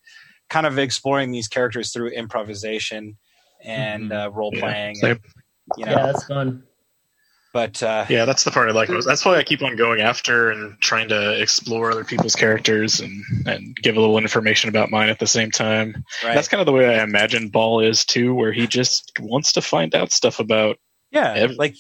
kind 0.50 0.66
of 0.66 0.78
exploring 0.80 1.32
these 1.32 1.48
characters 1.48 1.92
through 1.92 2.10
improvisation 2.10 3.18
and 3.64 4.14
uh, 4.14 4.30
role 4.34 4.52
playing. 4.52 4.96
Yeah, 5.02 5.10
and, 5.10 5.20
you 5.78 5.86
know, 5.86 5.92
Yeah, 5.92 6.06
that's 6.06 6.26
fun. 6.26 6.64
but 7.54 7.82
uh, 7.84 8.06
Yeah, 8.08 8.26
that's 8.26 8.44
the 8.44 8.52
part 8.52 8.70
I 8.70 8.72
like 8.72 8.90
most. 8.90 9.06
That's 9.06 9.26
why 9.26 9.36
I 9.38 9.44
keep 9.44 9.62
on 9.62 9.76
going 9.76 10.02
after 10.02 10.52
and 10.52 10.80
trying 10.80 11.10
to 11.10 11.42
explore 11.42 11.92
other 11.92 12.04
people's 12.04 12.36
characters 12.36 13.00
and, 13.00 13.24
and 13.46 13.76
give 13.78 13.98
a 13.98 14.00
little 14.00 14.18
information 14.18 14.70
about 14.70 14.92
mine 14.92 15.10
at 15.10 15.20
the 15.20 15.28
same 15.28 15.52
time. 15.52 16.04
right. 16.24 16.36
That's 16.36 16.48
kind 16.48 16.62
of 16.62 16.66
the 16.66 16.72
way 16.72 16.98
I 17.00 17.04
imagine 17.04 17.50
Ball 17.50 17.82
is 17.82 18.06
too, 18.06 18.34
where 18.34 18.54
he 18.54 18.68
just 18.68 19.12
wants 19.20 19.52
to 19.54 19.62
find 19.62 19.96
out 19.96 20.12
stuff 20.12 20.40
about 20.40 20.78
yeah, 21.12 21.34
everything. 21.34 21.58
like 21.58 21.76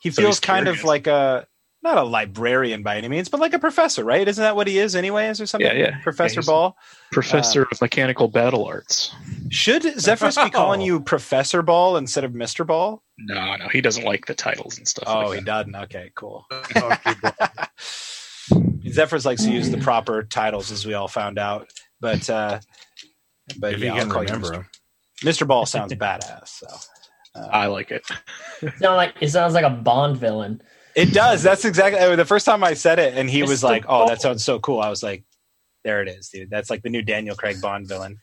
he 0.00 0.10
feels 0.10 0.36
he's 0.36 0.40
kind 0.40 0.68
of 0.68 0.84
like 0.84 1.06
a 1.06 1.46
not 1.82 1.96
a 1.96 2.02
librarian 2.02 2.82
by 2.82 2.96
any 2.96 3.08
means, 3.08 3.28
but 3.28 3.40
like 3.40 3.54
a 3.54 3.58
professor, 3.58 4.04
right? 4.04 4.26
Isn't 4.26 4.42
that 4.42 4.56
what 4.56 4.66
he 4.66 4.78
is, 4.78 4.94
anyways, 4.94 5.40
or 5.40 5.46
something? 5.46 5.66
Yeah, 5.66 5.74
yeah. 5.74 5.98
Professor 6.02 6.40
Yeah, 6.40 6.46
Ball. 6.46 6.76
Professor 7.10 7.66
of 7.70 7.80
Mechanical 7.80 8.28
Battle 8.28 8.64
Arts. 8.66 9.14
Should 9.50 9.98
Zephyrus 9.98 10.36
be 10.36 10.50
calling 10.50 10.80
you 10.82 11.00
Professor 11.00 11.62
Ball 11.62 11.96
instead 11.96 12.24
of 12.24 12.34
Mister 12.34 12.64
Ball? 12.64 13.02
No, 13.18 13.56
no, 13.56 13.68
he 13.68 13.80
doesn't 13.80 14.04
like 14.04 14.26
the 14.26 14.34
titles 14.34 14.78
and 14.78 14.86
stuff. 14.86 15.04
Oh, 15.06 15.20
like 15.28 15.38
he 15.38 15.44
that. 15.44 15.46
doesn't. 15.46 15.76
Okay, 15.76 16.12
cool. 16.14 16.46
Zephyrus 18.88 19.24
likes 19.24 19.44
to 19.44 19.50
use 19.50 19.70
the 19.70 19.78
proper 19.78 20.22
titles, 20.22 20.70
as 20.70 20.86
we 20.86 20.94
all 20.94 21.08
found 21.08 21.38
out. 21.38 21.70
But 22.00 22.28
uh, 22.28 22.60
but 23.58 23.74
if 23.74 23.80
yeah, 23.80 23.86
you 23.86 23.92
I'll 23.94 24.00
can 24.02 24.10
call 24.10 24.22
you 24.22 24.28
remember 24.28 24.48
Mr. 24.48 24.54
him. 24.54 24.66
Mr. 25.24 25.46
Ball 25.46 25.66
sounds 25.66 25.92
badass. 25.94 26.48
So 26.48 26.66
I 27.34 27.66
like 27.66 27.90
it. 27.90 28.04
Sound 28.78 28.96
like 28.96 29.14
it 29.20 29.28
sounds 29.30 29.54
like 29.54 29.64
a 29.64 29.70
Bond 29.70 30.16
villain. 30.16 30.62
It 30.94 31.12
does. 31.12 31.42
That's 31.42 31.64
exactly 31.64 32.16
the 32.16 32.24
first 32.24 32.46
time 32.46 32.64
I 32.64 32.74
said 32.74 32.98
it, 32.98 33.14
and 33.16 33.28
he 33.28 33.42
was 33.42 33.62
like, 33.62 33.84
"Oh, 33.88 34.08
that 34.08 34.20
sounds 34.20 34.44
so 34.44 34.58
cool." 34.58 34.80
I 34.80 34.88
was 34.88 35.02
like, 35.02 35.24
"There 35.84 36.02
it 36.02 36.08
is, 36.08 36.28
dude. 36.28 36.50
That's 36.50 36.70
like 36.70 36.82
the 36.82 36.90
new 36.90 37.02
Daniel 37.02 37.36
Craig 37.36 37.60
Bond 37.60 37.88
villain." 37.88 38.20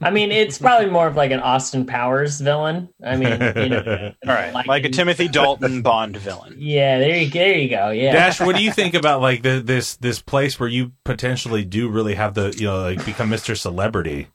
I 0.00 0.10
mean, 0.10 0.30
it's 0.30 0.58
probably 0.58 0.90
more 0.90 1.06
of 1.06 1.16
like 1.16 1.30
an 1.30 1.40
Austin 1.40 1.86
Powers 1.86 2.40
villain. 2.40 2.90
I 3.04 3.16
mean, 3.16 3.32
you 3.32 3.68
know, 3.70 4.12
All 4.26 4.34
right, 4.34 4.66
like, 4.66 4.84
a 4.84 4.90
Timothy 4.90 5.28
Dalton 5.28 5.82
Bond 5.82 6.16
villain. 6.16 6.56
Yeah, 6.58 6.98
there 6.98 7.16
you 7.16 7.30
there 7.30 7.56
you 7.56 7.68
go. 7.70 7.90
Yeah, 7.90 8.12
Dash, 8.12 8.40
what 8.40 8.56
do 8.56 8.62
you 8.62 8.72
think 8.72 8.94
about 8.94 9.20
like 9.20 9.42
the, 9.42 9.60
this 9.64 9.96
this 9.96 10.20
place 10.20 10.60
where 10.60 10.68
you 10.68 10.92
potentially 11.04 11.64
do 11.64 11.88
really 11.88 12.14
have 12.14 12.34
the 12.34 12.54
you 12.56 12.66
know 12.66 12.82
like 12.82 13.04
become 13.04 13.30
Mr. 13.30 13.56
Celebrity 13.56 14.28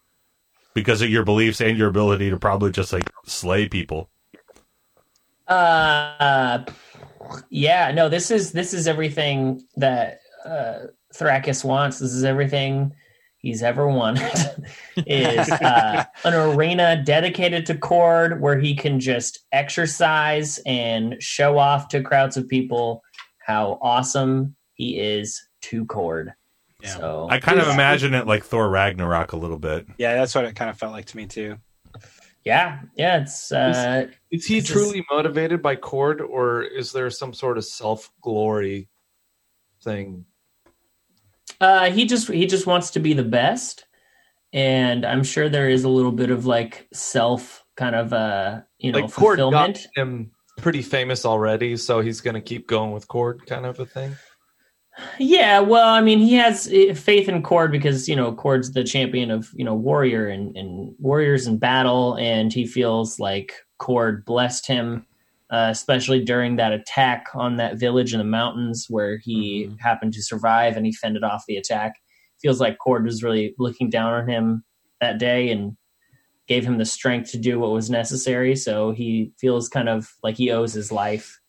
because 0.73 1.01
of 1.01 1.09
your 1.09 1.23
beliefs 1.23 1.61
and 1.61 1.77
your 1.77 1.89
ability 1.89 2.29
to 2.29 2.37
probably 2.37 2.71
just 2.71 2.91
like 2.91 3.09
slay 3.25 3.67
people? 3.69 4.09
Uh, 5.47 6.63
yeah, 7.49 7.91
no, 7.91 8.09
this 8.09 8.31
is 8.31 8.51
this 8.51 8.73
is 8.73 8.87
everything 8.87 9.63
that 9.77 10.19
uh, 10.45 10.87
Thrakis 11.13 11.63
wants. 11.63 11.99
This 11.99 12.13
is 12.13 12.23
everything 12.23 12.93
he's 13.37 13.63
ever 13.63 13.87
wanted. 13.87 14.65
is 15.05 15.49
uh, 15.49 16.03
an 16.23 16.33
arena 16.33 17.01
dedicated 17.03 17.65
to 17.67 17.75
Cord 17.75 18.41
where 18.41 18.59
he 18.59 18.75
can 18.75 18.99
just 18.99 19.45
exercise 19.51 20.59
and 20.65 21.15
show 21.21 21.57
off 21.57 21.87
to 21.89 22.01
crowds 22.01 22.37
of 22.37 22.47
people 22.47 23.03
how 23.45 23.77
awesome 23.81 24.55
he 24.73 24.97
is 24.97 25.47
to 25.61 25.85
Cord. 25.85 26.33
Yeah. 26.81 26.97
So 26.97 27.27
I 27.29 27.39
kind 27.39 27.59
of 27.59 27.67
imagine 27.67 28.13
it 28.13 28.27
like 28.27 28.43
Thor 28.43 28.69
Ragnarok 28.69 29.31
a 29.31 29.37
little 29.37 29.59
bit. 29.59 29.87
Yeah, 29.97 30.15
that's 30.15 30.35
what 30.35 30.45
it 30.45 30.55
kind 30.55 30.69
of 30.69 30.77
felt 30.77 30.91
like 30.91 31.05
to 31.05 31.17
me 31.17 31.25
too. 31.25 31.57
Yeah, 32.45 32.81
yeah, 32.95 33.21
it's 33.21 33.51
uh, 33.51 34.07
Is 34.31 34.45
he 34.45 34.59
This 34.59 34.69
is- 34.69 34.71
truly 34.71 35.05
motivated 35.11 35.61
by 35.61 35.75
Cord, 35.75 36.21
or 36.21 36.61
is 36.61 36.91
there 36.91 37.09
some 37.09 37.33
sort 37.33 37.57
of 37.57 37.65
self 37.65 38.11
glory 38.21 38.87
thing? 39.83 40.25
Uh, 41.59 41.89
he 41.89 42.05
just 42.05 42.27
he 42.29 42.45
just 42.45 42.67
wants 42.67 42.91
to 42.91 42.99
be 42.99 43.13
the 43.13 43.23
best, 43.23 43.85
and 44.53 45.05
I'm 45.05 45.23
sure 45.23 45.49
there 45.49 45.69
is 45.69 45.83
a 45.83 45.89
little 45.89 46.11
bit 46.11 46.29
of 46.29 46.45
like 46.45 46.87
self 46.93 47.65
kind 47.75 47.95
of 47.95 48.13
uh 48.13 48.61
you 48.77 48.91
know 48.91 48.99
like 48.99 49.11
Cord 49.11 49.39
got 49.39 49.79
him 49.95 50.31
pretty 50.57 50.81
famous 50.81 51.25
already, 51.25 51.77
so 51.77 51.99
he's 51.99 52.21
going 52.21 52.35
to 52.35 52.41
keep 52.41 52.67
going 52.67 52.91
with 52.91 53.07
Cord, 53.07 53.45
kind 53.47 53.65
of 53.65 53.79
a 53.79 53.85
thing. 53.85 54.15
Yeah, 55.19 55.59
well, 55.59 55.89
I 55.89 56.01
mean, 56.01 56.19
he 56.19 56.33
has 56.35 56.71
uh, 56.71 56.93
faith 56.93 57.27
in 57.27 57.41
Cord 57.43 57.71
because 57.71 58.07
you 58.07 58.15
know 58.15 58.33
Cord's 58.33 58.71
the 58.71 58.83
champion 58.83 59.29
of 59.29 59.51
you 59.53 59.65
know 59.65 59.75
warrior 59.75 60.27
and, 60.27 60.55
and 60.55 60.95
warriors 60.99 61.47
in 61.47 61.57
battle, 61.57 62.15
and 62.15 62.53
he 62.53 62.65
feels 62.65 63.19
like 63.19 63.53
Cord 63.77 64.23
blessed 64.23 64.65
him, 64.67 65.05
uh, 65.49 65.67
especially 65.69 66.23
during 66.23 66.55
that 66.55 66.71
attack 66.71 67.25
on 67.33 67.57
that 67.57 67.77
village 67.77 68.13
in 68.13 68.19
the 68.19 68.25
mountains 68.25 68.87
where 68.89 69.17
he 69.17 69.69
happened 69.79 70.13
to 70.13 70.23
survive 70.23 70.77
and 70.77 70.85
he 70.85 70.93
fended 70.93 71.23
off 71.23 71.43
the 71.47 71.57
attack. 71.57 71.95
Feels 72.41 72.61
like 72.61 72.77
Cord 72.77 73.05
was 73.05 73.23
really 73.23 73.53
looking 73.59 73.89
down 73.89 74.13
on 74.13 74.29
him 74.29 74.63
that 75.01 75.17
day 75.17 75.49
and 75.49 75.75
gave 76.47 76.63
him 76.63 76.77
the 76.77 76.85
strength 76.85 77.31
to 77.31 77.37
do 77.37 77.59
what 77.59 77.71
was 77.71 77.89
necessary. 77.89 78.55
So 78.55 78.91
he 78.91 79.33
feels 79.39 79.67
kind 79.67 79.89
of 79.89 80.09
like 80.23 80.37
he 80.37 80.51
owes 80.51 80.73
his 80.73 80.91
life 80.91 81.39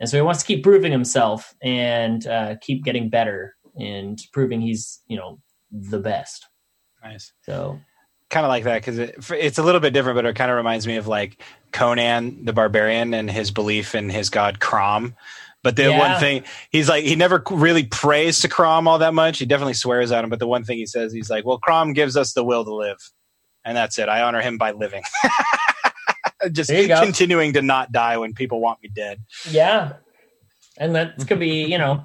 and 0.00 0.08
so 0.08 0.16
he 0.16 0.22
wants 0.22 0.40
to 0.40 0.46
keep 0.46 0.64
proving 0.64 0.90
himself 0.90 1.54
and 1.62 2.26
uh, 2.26 2.56
keep 2.60 2.82
getting 2.84 3.08
better 3.10 3.54
and 3.78 4.20
proving 4.32 4.60
he's 4.60 5.00
you 5.06 5.16
know 5.16 5.38
the 5.70 5.98
best 6.00 6.46
Nice. 7.04 7.32
so 7.44 7.78
Kind 8.30 8.46
of 8.46 8.48
like 8.50 8.62
that 8.64 8.76
because 8.80 8.98
it, 8.98 9.16
it's 9.30 9.58
a 9.58 9.62
little 9.64 9.80
bit 9.80 9.92
different, 9.92 10.14
but 10.14 10.24
it 10.24 10.36
kind 10.36 10.52
of 10.52 10.56
reminds 10.56 10.86
me 10.86 10.94
of 10.96 11.08
like 11.08 11.42
Conan 11.72 12.44
the 12.44 12.52
Barbarian 12.52 13.12
and 13.12 13.28
his 13.28 13.50
belief 13.50 13.92
in 13.96 14.08
his 14.08 14.30
god 14.30 14.60
Crom. 14.60 15.16
But 15.64 15.74
the 15.74 15.88
Yeah. 15.90 15.98
one 15.98 16.20
thing 16.20 16.44
he's 16.70 16.88
like, 16.88 17.02
he 17.04 17.16
never 17.16 17.42
really 17.50 17.84
prays 17.86 18.38
to 18.42 18.48
Crom 18.48 18.86
all 18.86 18.98
that 18.98 19.14
much. 19.14 19.38
He 19.40 19.46
definitely 19.46 19.74
swears 19.74 20.12
at 20.12 20.22
him. 20.22 20.30
But 20.30 20.38
the 20.38 20.46
one 20.46 20.62
thing 20.62 20.78
he 20.78 20.86
says, 20.86 21.12
he's 21.12 21.28
like, 21.28 21.44
well, 21.44 21.58
Crom 21.58 21.92
gives 21.92 22.16
us 22.16 22.32
the 22.32 22.44
will 22.44 22.64
to 22.64 22.72
live. 22.72 22.98
And 23.64 23.76
that's 23.76 23.98
it. 23.98 24.08
I 24.08 24.22
honor 24.22 24.40
him 24.42 24.58
by 24.58 24.70
living. 24.70 25.02
Just 26.52 26.68
There 26.70 26.82
you 26.82 26.88
go. 26.88 27.00
continuing 27.02 27.52
to 27.54 27.62
not 27.62 27.92
die 27.92 28.16
when 28.16 28.32
people 28.34 28.60
want 28.60 28.82
me 28.82 28.88
dead. 28.94 29.22
yeah 29.50 29.94
and 30.78 30.94
that 30.94 31.16
could 31.28 31.38
be 31.38 31.64
you 31.64 31.76
know 31.78 32.02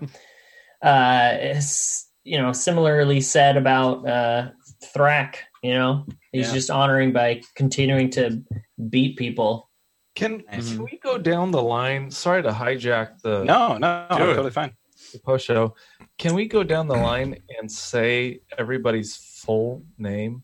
uh 0.81 1.29
it's, 1.39 2.09
you 2.23 2.37
know 2.41 2.51
similarly 2.51 3.21
said 3.21 3.55
about 3.57 4.07
uh 4.07 4.49
thrak 4.93 5.35
you 5.63 5.73
know 5.73 6.05
he's 6.31 6.47
Yeah. 6.47 6.53
just 6.53 6.69
honoring 6.69 7.13
by 7.13 7.41
continuing 7.55 8.09
to 8.11 8.41
beat 8.89 9.15
people 9.17 9.69
Can, 10.15 10.43
Nice. 10.51 10.71
can 10.73 10.83
we 10.83 10.97
go 11.03 11.17
down 11.17 11.51
the 11.51 11.61
line? 11.61 12.09
Sorry 12.11 12.41
to 12.43 12.49
hijack 12.51 13.21
the, 13.21 13.43
No, 13.43 13.77
no, 13.77 14.07
no 14.09 14.17
Do 14.17 14.25
totally 14.33 14.51
fine. 14.51 14.71
the 15.13 15.19
post 15.19 15.45
show. 15.45 15.75
Can 16.17 16.33
we 16.33 16.47
go 16.47 16.63
down 16.63 16.87
the 16.87 16.95
line 16.95 17.37
and 17.59 17.69
say 17.69 18.39
everybody's 18.57 19.15
full 19.43 19.83
name? 19.97 20.43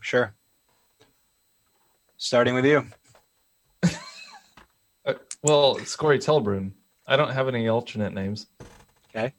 Sure. 0.00 0.34
Starting 2.16 2.54
with 2.54 2.64
you. 2.64 2.86
Uh, 5.42 5.48
well, 5.48 5.76
it's 5.76 5.96
Corey 5.96 6.18
Telbrun. 6.18 6.72
I 7.06 7.16
don't 7.16 7.30
have 7.30 7.48
any 7.48 7.68
alternate 7.68 8.12
names. 8.12 8.46
Okay. 9.08 9.32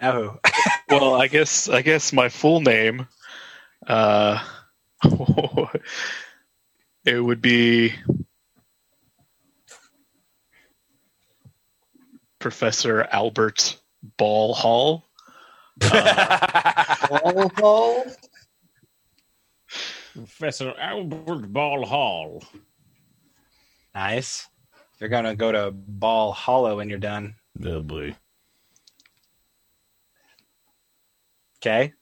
Ahu. 0.00 0.38
well, 0.90 1.14
I 1.14 1.28
guess 1.28 1.68
I 1.68 1.82
guess 1.82 2.12
my 2.12 2.28
full 2.28 2.60
name, 2.60 3.06
uh, 3.86 4.42
it 7.04 7.20
would 7.20 7.40
be 7.40 7.94
Professor 12.40 13.02
Albert 13.04 13.80
Ball 14.16 14.54
Hall. 14.54 15.06
Ball 15.78 15.90
Hall. 17.56 18.04
Professor 20.12 20.74
Albert 20.78 21.52
Ball 21.52 21.86
Hall. 21.86 22.42
Nice. 23.94 24.48
You're 24.98 25.08
gonna 25.10 25.34
go 25.34 25.50
to 25.52 25.70
Ball 25.72 26.32
Hollow 26.32 26.76
when 26.76 26.88
you're 26.88 26.98
done. 26.98 27.34
Oh 27.64 27.82
boy. 27.82 28.14
Okay. 31.60 31.92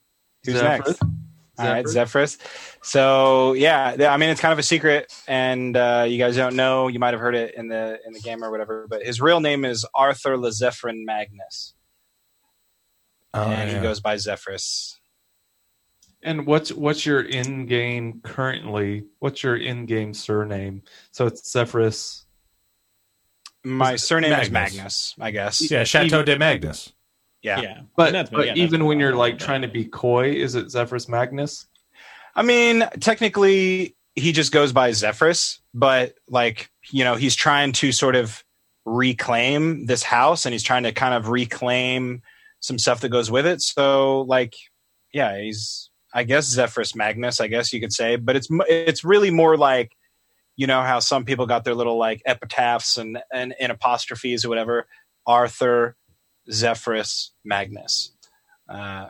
Who's 0.44 0.54
Zephyrus? 0.56 0.86
next? 0.88 1.02
All 1.58 1.66
right, 1.66 1.86
Zephyrus? 1.86 2.32
Zephyrus. 2.38 2.76
So 2.82 3.52
yeah, 3.54 3.96
I 4.10 4.16
mean 4.16 4.30
it's 4.30 4.40
kind 4.40 4.52
of 4.52 4.58
a 4.58 4.62
secret, 4.62 5.12
and 5.28 5.76
uh, 5.76 6.06
you 6.08 6.16
guys 6.18 6.36
don't 6.36 6.56
know. 6.56 6.88
You 6.88 6.98
might 6.98 7.12
have 7.12 7.20
heard 7.20 7.34
it 7.34 7.54
in 7.54 7.68
the 7.68 7.98
in 8.06 8.12
the 8.12 8.20
game 8.20 8.42
or 8.42 8.50
whatever. 8.50 8.86
But 8.88 9.02
his 9.02 9.20
real 9.20 9.40
name 9.40 9.64
is 9.64 9.84
Arthur 9.94 10.36
Lezephyrin 10.36 11.04
Magnus, 11.04 11.74
Oh, 13.34 13.42
and 13.50 13.70
yeah. 13.70 13.76
he 13.76 13.82
goes 13.82 14.00
by 14.00 14.16
Zephyrus. 14.16 14.99
And 16.22 16.46
what's 16.46 16.70
what's 16.72 17.06
your 17.06 17.22
in 17.22 17.66
game 17.66 18.20
currently? 18.22 19.04
What's 19.20 19.42
your 19.42 19.56
in 19.56 19.86
game 19.86 20.12
surname? 20.12 20.82
So 21.12 21.26
it's 21.26 21.50
Zephyrus. 21.50 22.26
My 23.64 23.96
surname 23.96 24.32
is 24.32 24.50
Magnus. 24.50 24.74
Magnus, 24.76 25.14
I 25.20 25.30
guess. 25.30 25.70
yeah, 25.70 25.84
Chateau 25.84 26.22
de 26.22 26.38
Magnus. 26.38 26.92
Yeah. 27.42 27.60
yeah. 27.60 27.80
But, 27.96 28.08
And 28.08 28.14
that's- 28.16 28.30
but 28.30 28.46
yeah, 28.46 28.54
even 28.54 28.84
when 28.84 28.98
you're 29.00 29.14
like 29.14 29.38
trying 29.38 29.62
to 29.62 29.68
be 29.68 29.84
coy, 29.84 30.30
is 30.32 30.54
it 30.54 30.70
Zephyrus 30.70 31.08
Magnus? 31.08 31.66
I 32.34 32.42
mean, 32.42 32.84
technically, 33.00 33.96
he 34.14 34.32
just 34.32 34.52
goes 34.52 34.72
by 34.72 34.92
Zephyrus, 34.92 35.60
but 35.74 36.14
like 36.28 36.70
you 36.90 37.04
know, 37.04 37.14
he's 37.16 37.34
trying 37.34 37.72
to 37.72 37.92
sort 37.92 38.16
of 38.16 38.44
reclaim 38.84 39.86
this 39.86 40.02
house, 40.02 40.44
and 40.46 40.52
he's 40.52 40.62
trying 40.62 40.82
to 40.84 40.92
kind 40.92 41.14
of 41.14 41.28
reclaim 41.28 42.22
some 42.60 42.78
stuff 42.78 43.00
that 43.00 43.08
goes 43.10 43.30
with 43.30 43.46
it. 43.46 43.60
So, 43.62 44.22
like, 44.22 44.54
yeah, 45.12 45.38
he's 45.40 45.90
I 46.12 46.24
guess 46.24 46.46
Zephyrus 46.46 46.94
Magnus, 46.94 47.40
I 47.40 47.46
guess 47.46 47.72
you 47.72 47.80
could 47.80 47.92
say, 47.92 48.16
but 48.16 48.36
it's 48.36 48.48
it's 48.50 49.04
really 49.04 49.30
more 49.30 49.56
like 49.56 49.96
you 50.56 50.66
know 50.66 50.82
how 50.82 50.98
some 50.98 51.24
people 51.24 51.46
got 51.46 51.64
their 51.64 51.74
little 51.74 51.98
like 51.98 52.22
epitaphs 52.26 52.96
and 52.96 53.18
and, 53.32 53.54
and 53.60 53.72
apostrophes 53.72 54.44
or 54.44 54.48
whatever. 54.48 54.86
Arthur 55.26 55.96
Zephyrus 56.50 57.32
Magnus. 57.44 58.12
Uh, 58.68 59.08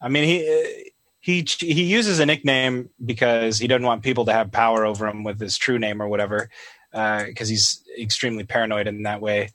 I 0.00 0.08
mean, 0.08 0.24
he 0.24 0.90
he 1.20 1.46
he 1.58 1.84
uses 1.84 2.18
a 2.18 2.26
nickname 2.26 2.90
because 3.04 3.58
he 3.58 3.66
doesn't 3.66 3.86
want 3.86 4.02
people 4.02 4.24
to 4.24 4.32
have 4.32 4.50
power 4.50 4.84
over 4.84 5.06
him 5.06 5.22
with 5.24 5.38
his 5.38 5.58
true 5.58 5.78
name 5.78 6.00
or 6.00 6.08
whatever, 6.08 6.48
because 6.92 7.48
he's 7.48 7.82
extremely 7.98 8.44
paranoid 8.44 8.86
in 8.86 9.02
that 9.02 9.20
way. 9.20 9.50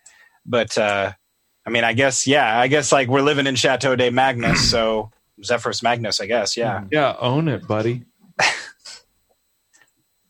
But 0.46 0.78
uh, 0.78 1.12
I 1.66 1.70
mean, 1.70 1.84
I 1.84 1.94
guess 1.94 2.28
yeah, 2.28 2.60
I 2.60 2.68
guess 2.68 2.92
like 2.92 3.08
we're 3.08 3.22
living 3.22 3.48
in 3.48 3.56
Chateau 3.56 3.96
de 3.96 4.12
Magnus, 4.12 4.70
so 4.70 5.12
Zephyrus 5.44 5.84
Magnus, 5.84 6.20
I 6.20 6.26
guess, 6.26 6.56
yeah. 6.56 6.84
Yeah, 6.92 7.16
own 7.20 7.48
it, 7.48 7.68
buddy. 7.68 8.06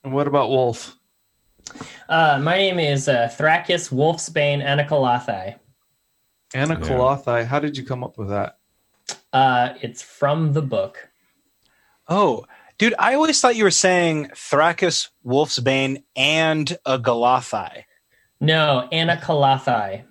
and 0.03 0.13
what 0.13 0.27
about 0.27 0.49
Wolf? 0.49 0.95
Uh, 2.07 2.39
my 2.41 2.57
name 2.57 2.79
is 2.79 3.07
uh, 3.07 3.29
Thracius 3.37 3.91
Wolfsbane 3.91 4.63
Anacalathai. 4.63 5.55
Anna 6.53 6.79
Yeah. 6.79 7.45
How 7.45 7.59
did 7.59 7.77
you 7.77 7.83
come 7.83 8.03
up 8.03 8.17
with 8.17 8.29
that? 8.29 8.57
Uh, 9.33 9.73
it's 9.81 10.01
from 10.01 10.53
the 10.53 10.61
book. 10.61 11.09
Oh, 12.07 12.45
dude, 12.77 12.93
I 12.99 13.15
always 13.15 13.39
thought 13.41 13.55
you 13.55 13.63
were 13.63 13.71
saying 13.71 14.29
Thrakus, 14.33 15.09
Wolfsbane, 15.25 16.03
and 16.15 16.77
a 16.85 16.97
Galathai. 16.97 17.83
No, 18.39 18.87
Anacalathai. 18.91 20.05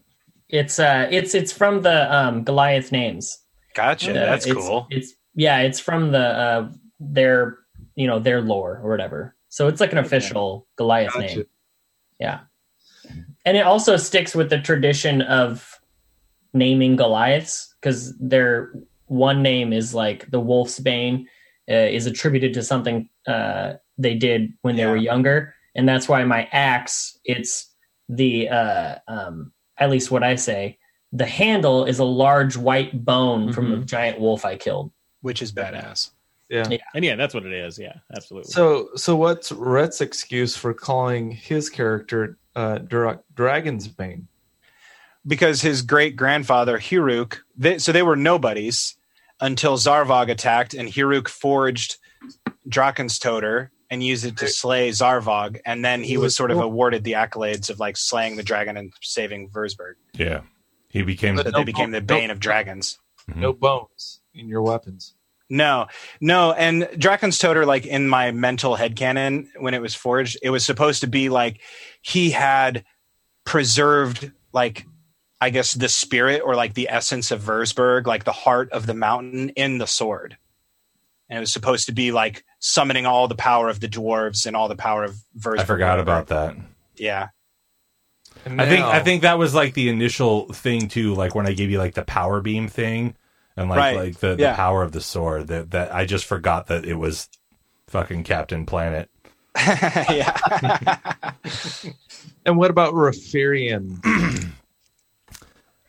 It's 0.48 0.78
uh, 0.78 1.09
it's 1.11 1.35
it's 1.35 1.52
from 1.52 1.83
the 1.83 2.14
um, 2.14 2.44
Goliath 2.44 2.92
names. 2.92 3.38
Gotcha, 3.74 4.10
Uh, 4.10 4.14
that's 4.14 4.46
it's- 4.46 4.66
cool. 4.66 4.87
It's 4.90 5.14
yeah, 5.34 5.58
it's 5.60 5.80
from 5.80 6.12
the 6.12 6.18
uh, 6.18 6.68
their 7.00 7.58
you 7.96 8.06
know 8.06 8.18
their 8.18 8.40
lore 8.40 8.80
or 8.82 8.90
whatever. 8.90 9.34
So 9.48 9.68
it's 9.68 9.80
like 9.80 9.92
an 9.92 9.98
official 9.98 10.66
Goliath 10.76 11.12
Gotcha. 11.14 11.37
name. 11.37 11.44
Yeah, 12.20 12.40
and 13.44 13.56
it 13.56 13.66
also 13.66 13.96
sticks 13.96 14.34
with 14.34 14.48
the 14.50 14.60
tradition 14.60 15.22
of 15.22 15.78
naming 16.52 16.96
Goliaths 16.96 17.74
because 17.80 18.16
their 18.18 18.72
one 19.06 19.42
name 19.42 19.72
is 19.72 19.92
like 19.94 20.30
the 20.30 20.40
Wolf's 20.40 20.78
Bane 20.78 21.28
uh, 21.68 21.74
is 21.74 22.06
attributed 22.06 22.54
to 22.54 22.62
something 22.62 23.08
uh, 23.26 23.74
they 23.98 24.14
did 24.14 24.52
when 24.62 24.76
they 24.76 24.82
Yeah. 24.82 24.90
were 24.90 24.96
younger, 24.96 25.54
and 25.74 25.88
that's 25.88 26.08
why 26.08 26.22
my 26.24 26.48
axe 26.52 27.18
it's 27.24 27.70
the 28.08 28.48
uh, 28.48 28.98
um, 29.08 29.52
at 29.78 29.90
least 29.90 30.10
what 30.12 30.22
I 30.22 30.37
say 30.37 30.78
the 31.14 31.27
handle 31.27 31.87
is 31.87 31.98
a 31.98 32.05
large 32.05 32.57
white 32.57 33.05
bone 33.05 33.53
from 33.53 33.72
a 33.72 33.77
giant 33.79 34.20
wolf 34.20 34.44
I 34.44 34.57
killed. 34.57 34.92
Which 35.22 35.40
is 35.40 35.53
badass. 35.53 36.11
Yeah. 36.50 36.68
And 36.94 37.03
yeah, 37.03 37.16
that's 37.16 37.33
what 37.33 37.46
it 37.46 37.53
is. 37.53 37.79
Yeah, 37.79 37.94
absolutely. 38.14 38.53
So, 38.53 38.90
so 38.96 39.16
what's 39.16 39.50
Rhett's 39.50 40.03
excuse 40.03 40.55
for 40.55 40.74
calling 40.74 41.31
his 41.31 41.70
character 41.70 42.37
uh, 42.55 42.79
Dra- 42.79 43.20
Dragon's 43.35 43.88
Bane? 43.88 44.29
because 45.27 45.62
his 45.62 45.83
great 45.83 46.16
grandfather 46.16 46.79
Hiruk, 46.79 47.38
they, 47.57 47.79
so 47.79 47.92
they 47.92 48.03
were 48.03 48.16
nobodies 48.16 48.96
until 49.40 49.77
Zarvog 49.77 50.31
attacked, 50.31 50.74
and 50.74 50.88
Hiruk 50.88 51.29
forged 51.29 51.96
Drakenstoter 52.68 53.70
and 53.90 54.03
used 54.03 54.24
it 54.24 54.37
to 54.38 54.48
slay 54.48 54.90
Zarvog, 54.90 55.61
and 55.66 55.85
then 55.85 56.03
he 56.03 56.16
was 56.16 56.35
sort 56.35 56.50
of 56.50 56.59
awarded 56.59 57.05
the 57.05 57.12
accolades 57.12 57.70
of 57.70 57.79
like 57.79 57.96
slaying 57.96 58.37
the 58.37 58.42
dragon 58.42 58.77
and 58.77 58.92
saving 59.03 59.50
Versberg. 59.50 59.94
Yeah, 60.14 60.40
he 60.94 61.02
became. 61.02 61.37
So 61.37 61.42
they 61.42 61.50
no 61.50 61.64
became 61.64 61.90
the 61.90 62.00
bane 62.00 62.28
no- 62.28 62.33
of 62.33 62.40
dragons. 62.40 62.98
Mm-hmm. 63.28 63.40
No 63.40 63.52
bones 63.52 64.20
in 64.33 64.48
your 64.48 64.62
weapons. 64.62 65.14
No, 65.50 65.88
no, 66.22 66.52
and 66.52 66.85
Drakenstoter, 66.85 67.66
like 67.66 67.85
in 67.85 68.09
my 68.09 68.30
mental 68.30 68.76
head 68.76 68.96
headcanon, 68.96 69.48
when 69.59 69.74
it 69.74 69.83
was 69.83 69.94
forged, 69.94 70.38
it 70.42 70.48
was 70.48 70.64
supposed 70.64 71.02
to 71.02 71.07
be 71.07 71.28
like 71.28 71.61
he 72.00 72.30
had 72.30 72.85
preserved, 73.44 74.33
like 74.54 74.87
I 75.40 75.50
guess 75.50 75.74
the 75.74 75.88
spirit 75.90 76.42
or 76.42 76.54
like 76.54 76.72
the 76.72 76.88
essence 76.88 77.30
of 77.30 77.42
Versberg, 77.42 78.07
like 78.07 78.24
the 78.24 78.33
heart 78.33 78.72
of 78.72 78.87
the 78.87 78.94
mountain 78.94 79.50
in 79.50 79.76
the 79.76 79.87
sword. 79.87 80.38
And 81.28 81.37
it 81.37 81.40
was 81.40 81.52
supposed 81.52 81.87
to 81.87 81.92
be 81.92 82.12
like 82.12 82.44
summoning 82.61 83.04
all 83.04 83.28
the 83.28 83.35
power 83.35 83.68
of 83.68 83.80
the 83.80 83.88
dwarves 83.88 84.46
and 84.46 84.57
all 84.57 84.68
the 84.68 84.76
power 84.76 85.04
of 85.04 85.16
Versberg. 85.37 85.61
I 85.61 85.64
forgot 85.64 86.00
about 86.00 86.28
that. 86.28 86.57
Yeah. 86.96 87.28
And 88.44 88.61
I 88.61 88.68
think 88.68 88.85
I 88.85 89.00
think 89.02 89.22
that 89.22 89.38
was 89.38 89.54
like 89.54 89.74
the 89.74 89.88
initial 89.88 90.52
thing 90.52 90.88
too. 90.88 91.14
Like 91.14 91.35
when 91.35 91.46
I 91.46 91.52
gave 91.52 91.70
you 91.70 91.78
like 91.78 91.94
the 91.94 92.02
power 92.04 92.40
beam 92.40 92.68
thing, 92.68 93.14
and 93.57 93.68
like 93.68 93.78
Right. 93.78 93.96
like 93.96 94.18
the, 94.18 94.37
Yeah. 94.38 94.50
the 94.52 94.57
power 94.57 94.83
of 94.83 94.92
the 94.92 95.00
sword. 95.00 95.46
That 95.48 95.70
that 95.72 95.94
I 95.94 96.04
just 96.04 96.24
forgot 96.26 96.66
that 96.66 96.85
it 96.85 96.94
was 96.94 97.28
fucking 97.88 98.24
Captain 98.24 98.66
Planet. 98.66 99.11
yeah. 99.57 100.96
And 102.46 102.59
what 102.59 102.70
about 102.70 102.92
Referian? 102.92 104.00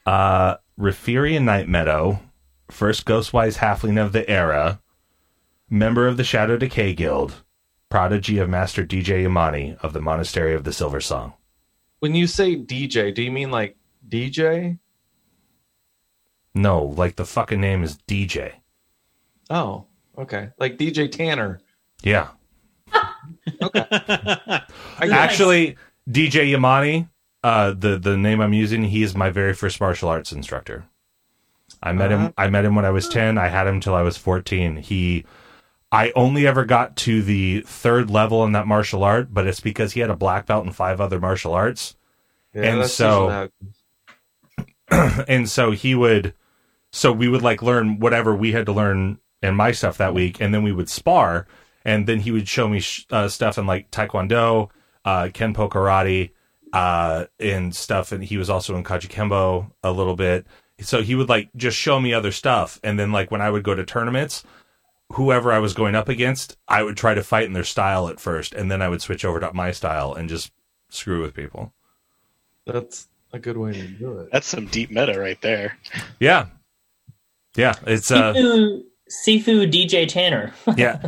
Uh, 0.05 0.57
Referian 0.79 1.43
Night 1.45 1.67
Meadow, 1.67 2.19
first 2.69 3.05
Ghostwise 3.05 3.57
halfling 3.57 3.99
of 3.99 4.11
the 4.11 4.29
era, 4.29 4.79
member 5.67 6.07
of 6.07 6.17
the 6.17 6.23
Shadow 6.23 6.57
Decay 6.57 6.93
Guild, 6.93 7.41
prodigy 7.89 8.37
of 8.37 8.47
Master 8.47 8.85
DJ 8.85 9.23
Imani 9.23 9.75
of 9.81 9.93
the 9.93 10.01
Monastery 10.01 10.53
of 10.53 10.63
the 10.63 10.71
Silver 10.71 11.01
Song. 11.01 11.33
When 11.99 12.15
you 12.15 12.27
say 12.27 12.55
DJ, 12.55 13.13
do 13.13 13.21
you 13.21 13.31
mean 13.31 13.51
like 13.51 13.77
DJ? 14.07 14.79
No, 16.53 16.85
like 16.85 17.15
the 17.15 17.25
fucking 17.25 17.59
name 17.59 17.83
is 17.83 17.97
DJ. 18.07 18.53
Oh, 19.49 19.85
okay. 20.17 20.49
Like 20.57 20.77
DJ 20.77 21.11
Tanner. 21.11 21.59
Yeah. 22.01 22.29
Okay. 23.61 23.85
I 23.91 24.65
get 25.01 25.09
it. 25.09 25.11
Actually, 25.11 25.77
DJ 26.09 26.51
Yamani, 26.51 27.09
uh, 27.43 27.71
the 27.77 27.97
the 27.97 28.17
name 28.17 28.41
I'm 28.41 28.53
using, 28.53 28.83
he 28.83 29.03
is 29.03 29.15
my 29.15 29.29
very 29.29 29.53
first 29.53 29.79
martial 29.79 30.09
arts 30.09 30.31
instructor. 30.31 30.85
I 31.83 31.91
met 31.91 32.11
him. 32.11 32.33
I 32.37 32.47
met 32.47 32.65
him 32.65 32.75
when 32.75 32.85
I 32.85 32.89
was 32.89 33.09
ten. 33.09 33.37
I 33.37 33.47
had 33.47 33.67
him 33.67 33.79
till 33.79 33.93
I 33.93 34.01
was 34.01 34.17
fourteen. 34.17 34.77
He, 34.77 35.25
I 35.95 36.11
only 36.15 36.45
ever 36.45 36.65
got 36.65 36.95
to 36.97 37.21
the 37.21 37.61
third 37.61 38.09
level 38.09 38.43
in 38.43 38.51
that 38.51 38.67
martial 38.67 39.03
art, 39.03 39.33
but 39.33 39.47
it's 39.47 39.59
because 39.59 39.93
he 39.93 39.99
had 40.01 40.09
a 40.09 40.15
black 40.15 40.45
belt 40.45 40.65
and 40.65 40.75
five 40.75 40.99
other 40.99 41.19
martial 41.19 41.53
arts, 41.53 41.95
Yeah, 42.53 42.63
and 42.63 42.89
so- 42.89 43.27
usually 43.29 43.33
how 43.33 43.43
it 43.43 45.25
and 45.27 45.49
so 45.49 45.71
he 45.71 45.95
would. 45.95 46.33
So 46.91 47.11
we 47.11 47.27
would 47.27 47.41
like 47.41 47.61
learn 47.61 47.99
whatever 47.99 48.35
we 48.35 48.51
had 48.53 48.65
to 48.67 48.71
learn 48.71 49.19
in 49.41 49.55
my 49.55 49.71
stuff 49.71 49.97
that 49.97 50.13
week, 50.13 50.39
and 50.39 50.53
then 50.53 50.63
we 50.63 50.71
would 50.71 50.89
spar, 50.89 51.47
and 51.83 52.07
then 52.07 52.19
he 52.21 52.31
would 52.31 52.47
show 52.47 52.67
me 52.67 52.79
sh- 52.79 53.05
uh, 53.11 53.27
stuff 53.27 53.57
in 53.57 53.65
like 53.65 53.91
Taekwondo, 53.91 54.69
uh, 55.03 55.23
Kenpo 55.33 55.69
karate, 55.69 56.31
uh, 56.73 57.25
and 57.39 57.75
stuff, 57.75 58.11
and 58.11 58.23
he 58.23 58.37
was 58.37 58.49
also 58.49 58.75
in 58.75 58.83
Kajukenbo 58.83 59.71
a 59.83 59.91
little 59.91 60.15
bit. 60.15 60.45
So 60.81 61.01
he 61.01 61.15
would 61.15 61.29
like 61.29 61.49
just 61.55 61.77
show 61.77 61.99
me 61.99 62.13
other 62.13 62.31
stuff, 62.31 62.79
and 62.83 62.97
then 62.99 63.11
like 63.11 63.31
when 63.31 63.41
I 63.41 63.49
would 63.49 63.63
go 63.63 63.75
to 63.75 63.83
tournaments, 63.83 64.43
whoever 65.13 65.51
I 65.51 65.59
was 65.59 65.73
going 65.73 65.95
up 65.95 66.09
against, 66.09 66.57
I 66.67 66.83
would 66.83 66.97
try 66.97 67.13
to 67.13 67.23
fight 67.23 67.45
in 67.45 67.53
their 67.53 67.63
style 67.63 68.07
at 68.07 68.19
first, 68.19 68.53
and 68.53 68.69
then 68.71 68.81
I 68.81 68.89
would 68.89 69.01
switch 69.01 69.23
over 69.25 69.39
to 69.39 69.53
my 69.53 69.71
style 69.71 70.13
and 70.13 70.29
just 70.29 70.51
screw 70.89 71.21
with 71.21 71.33
people. 71.33 71.73
That's 72.65 73.07
a 73.31 73.39
good 73.39 73.57
way 73.57 73.73
to 73.73 73.87
do 73.87 74.19
it. 74.19 74.29
That's 74.31 74.47
some 74.47 74.65
deep 74.67 74.91
meta 74.91 75.19
right 75.19 75.39
there. 75.41 75.77
Yeah, 76.19 76.47
yeah, 77.55 77.75
it's 77.85 78.11
uh. 78.11 78.33
Sifu, 78.33 78.83
Sifu 79.09 79.71
DJ 79.71 80.07
Tanner. 80.07 80.53
Yeah. 80.77 80.99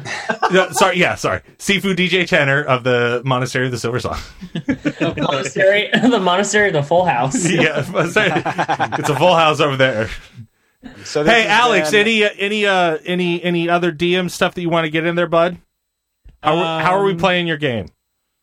No, 0.51 0.69
sorry. 0.71 0.97
Yeah. 0.97 1.15
Sorry. 1.15 1.41
Seafood 1.57 1.97
DJ 1.97 2.27
Tanner 2.27 2.63
of 2.63 2.83
the 2.83 3.21
Monastery 3.25 3.65
of 3.65 3.71
the 3.71 3.79
Silver 3.79 3.99
Song. 3.99 4.17
the 4.53 5.13
monastery, 5.17 5.89
the 5.93 6.19
monastery 6.19 6.67
of 6.67 6.73
the 6.73 6.83
Full 6.83 7.05
House. 7.05 7.43
yeah. 7.51 7.83
It's 8.97 9.09
a 9.09 9.15
full 9.15 9.35
house 9.35 9.59
over 9.59 9.75
there. 9.75 10.09
So 11.03 11.23
Hey, 11.23 11.47
Alex, 11.47 11.91
been- 11.91 12.01
any 12.01 12.23
uh, 12.23 12.29
any 12.37 12.65
uh 12.65 12.97
any 13.05 13.41
any 13.43 13.69
other 13.69 13.91
DM 13.91 14.29
stuff 14.29 14.55
that 14.55 14.61
you 14.61 14.69
want 14.69 14.85
to 14.85 14.89
get 14.91 15.05
in 15.05 15.15
there, 15.15 15.27
bud? 15.27 15.57
How, 16.43 16.55
how 16.55 16.97
are 16.97 17.03
we 17.03 17.11
Um, 17.13 17.17
playing 17.17 17.47
your 17.47 17.57
game? 17.57 17.87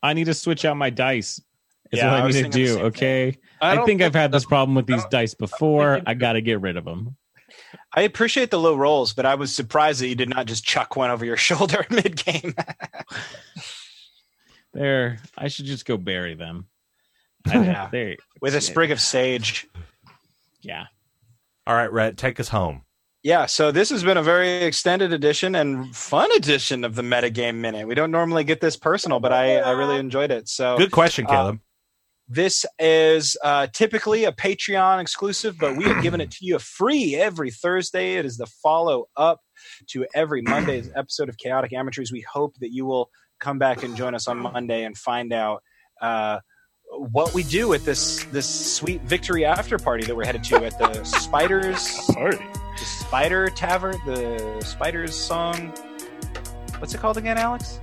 I 0.03 0.13
need 0.13 0.25
to 0.25 0.33
switch 0.33 0.65
out 0.65 0.75
my 0.77 0.89
dice. 0.89 1.39
Is 1.91 1.99
Yeah, 1.99 2.11
what 2.11 2.19
I 2.19 2.23
I 2.23 2.25
was 2.25 2.35
need 2.35 2.51
to 2.51 2.65
do. 2.65 2.79
Okay. 2.85 3.37
I, 3.61 3.71
I, 3.71 3.75
don't 3.75 3.85
think 3.85 4.01
I've 4.01 4.13
had 4.13 4.31
this 4.31 4.45
problem 4.45 4.75
with 4.75 4.85
these 4.85 5.05
dice 5.05 5.33
before. 5.33 6.01
I 6.05 6.13
got 6.13 6.33
to 6.33 6.41
get 6.41 6.59
rid 6.61 6.77
of 6.77 6.83
them. 6.85 7.15
I 7.93 8.01
appreciate 8.01 8.51
the 8.51 8.59
low 8.59 8.75
rolls, 8.75 9.13
but 9.13 9.25
I 9.25 9.35
was 9.35 9.55
surprised 9.55 10.01
that 10.01 10.07
you 10.07 10.15
did 10.15 10.29
not 10.29 10.45
just 10.45 10.65
chuck 10.65 10.95
one 10.95 11.09
over 11.09 11.23
your 11.25 11.37
shoulder 11.47 11.85
mid 11.89 12.23
game. 12.23 12.53
There, 14.73 15.19
I 15.37 15.47
should 15.47 15.65
just 15.65 15.85
go 15.85 15.97
bury 15.97 16.33
them. 16.35 16.67
Yeah. 17.47 17.89
There, 17.91 18.15
with 18.41 18.55
a 18.55 18.61
sprig 18.61 18.89
of 18.91 18.99
sage. 18.99 19.67
yeah. 20.61 20.85
All 21.67 21.75
right, 21.75 21.91
Rhett, 21.91 22.17
take 22.17 22.39
us 22.39 22.49
home. 22.49 22.83
Yeah, 23.23 23.47
so 23.47 23.71
this 23.71 23.89
has 23.89 24.03
been 24.03 24.17
a 24.17 24.23
very 24.23 24.63
extended 24.63 25.11
edition 25.11 25.55
and 25.55 25.95
fun 25.95 26.29
edition 26.35 26.83
of 26.83 26.93
the 26.93 27.01
Metagame 27.01 27.55
Minute. 27.55 27.87
We 27.87 27.95
don't 27.95 28.11
normally 28.11 28.43
get 28.43 28.61
this 28.61 28.77
personal, 28.77 29.19
but 29.19 29.33
I, 29.33 29.57
I 29.57 29.71
really 29.71 29.97
enjoyed 29.97 30.29
it. 30.29 30.47
So 30.47 30.77
Good 30.77 30.91
question, 30.91 31.25
uh, 31.25 31.29
Caleb. 31.29 31.59
this 32.27 32.67
is 32.77 33.35
uh, 33.43 33.65
typically 33.73 34.25
a 34.25 34.31
Patreon 34.31 35.01
exclusive, 35.01 35.57
but 35.57 35.75
we 35.75 35.85
have 35.85 36.03
given 36.03 36.21
it 36.21 36.29
to 36.31 36.45
you 36.45 36.59
free 36.59 37.15
every 37.15 37.49
Thursday. 37.49 38.17
It 38.17 38.25
is 38.27 38.37
the 38.37 38.45
follow 38.45 39.05
up 39.17 39.39
to 39.87 40.05
every 40.13 40.43
Monday's 40.43 40.91
episode 40.95 41.27
of 41.27 41.37
Chaotic 41.37 41.73
Amateurs. 41.73 42.11
We 42.11 42.21
hope 42.31 42.53
that 42.59 42.71
you 42.71 42.85
will 42.85 43.09
come 43.39 43.57
back 43.57 43.81
and 43.81 43.95
join 43.95 44.13
us 44.13 44.27
on 44.27 44.37
Monday 44.37 44.83
and 44.83 44.95
find 44.95 45.33
out 45.33 45.63
uh, 45.99 46.41
what 46.91 47.33
we 47.33 47.43
do 47.43 47.73
at 47.73 47.83
this 47.85 48.23
this 48.25 48.47
sweet 48.75 49.01
victory 49.01 49.45
after 49.45 49.77
party 49.77 50.05
that 50.05 50.15
we're 50.15 50.25
headed 50.25 50.43
to 50.45 50.63
at 50.63 50.77
the 50.79 51.03
Spiders 51.03 51.89
Party. 52.13 52.37
the 52.77 52.85
Spider 52.85 53.47
Tavern, 53.49 53.97
the 54.05 54.61
Spiders 54.65 55.15
song. 55.15 55.69
What's 56.79 56.93
it 56.93 56.99
called 56.99 57.17
again, 57.17 57.37
Alex? 57.37 57.79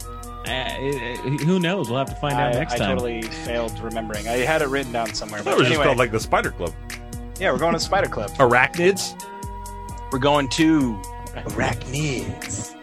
Uh, 0.47 0.67
it- 0.79 1.21
it- 1.25 1.41
who 1.43 1.61
knows? 1.61 1.89
We'll 1.89 1.99
have 1.99 2.09
to 2.09 2.17
find 2.17 2.35
out 2.35 2.55
next 2.55 2.75
I 2.75 2.79
time. 2.79 2.91
I 2.91 2.93
totally 2.95 3.23
failed 3.23 3.79
remembering. 3.81 4.27
I 4.29 4.39
had 4.39 4.61
it 4.63 4.69
written 4.69 4.93
down 4.93 5.15
somewhere. 5.15 5.43
That 5.43 5.51
But 5.53 5.59
was 5.61 5.69
just 5.69 5.81
called 5.81 5.99
like 5.99 6.11
the 6.11 6.21
Spider 6.21 6.51
Club. 6.51 6.73
yeah, 7.39 7.53
we're 7.53 7.59
going 7.59 7.73
to 7.73 7.79
the 7.79 7.85
Spider 7.85 8.09
Club. 8.09 8.31
Arachnids. 8.39 9.15
We're 10.11 10.19
going 10.19 10.49
to 10.51 11.01
Arachnids. 11.35 12.75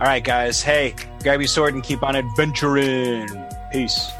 All 0.00 0.06
right, 0.08 0.22
guys. 0.24 0.60
Hey, 0.62 0.94
grab 1.22 1.40
your 1.40 1.48
sword 1.48 1.74
and 1.74 1.82
keep 1.82 2.02
on 2.02 2.16
adventuring. 2.16 3.28
Peace. 3.72 4.10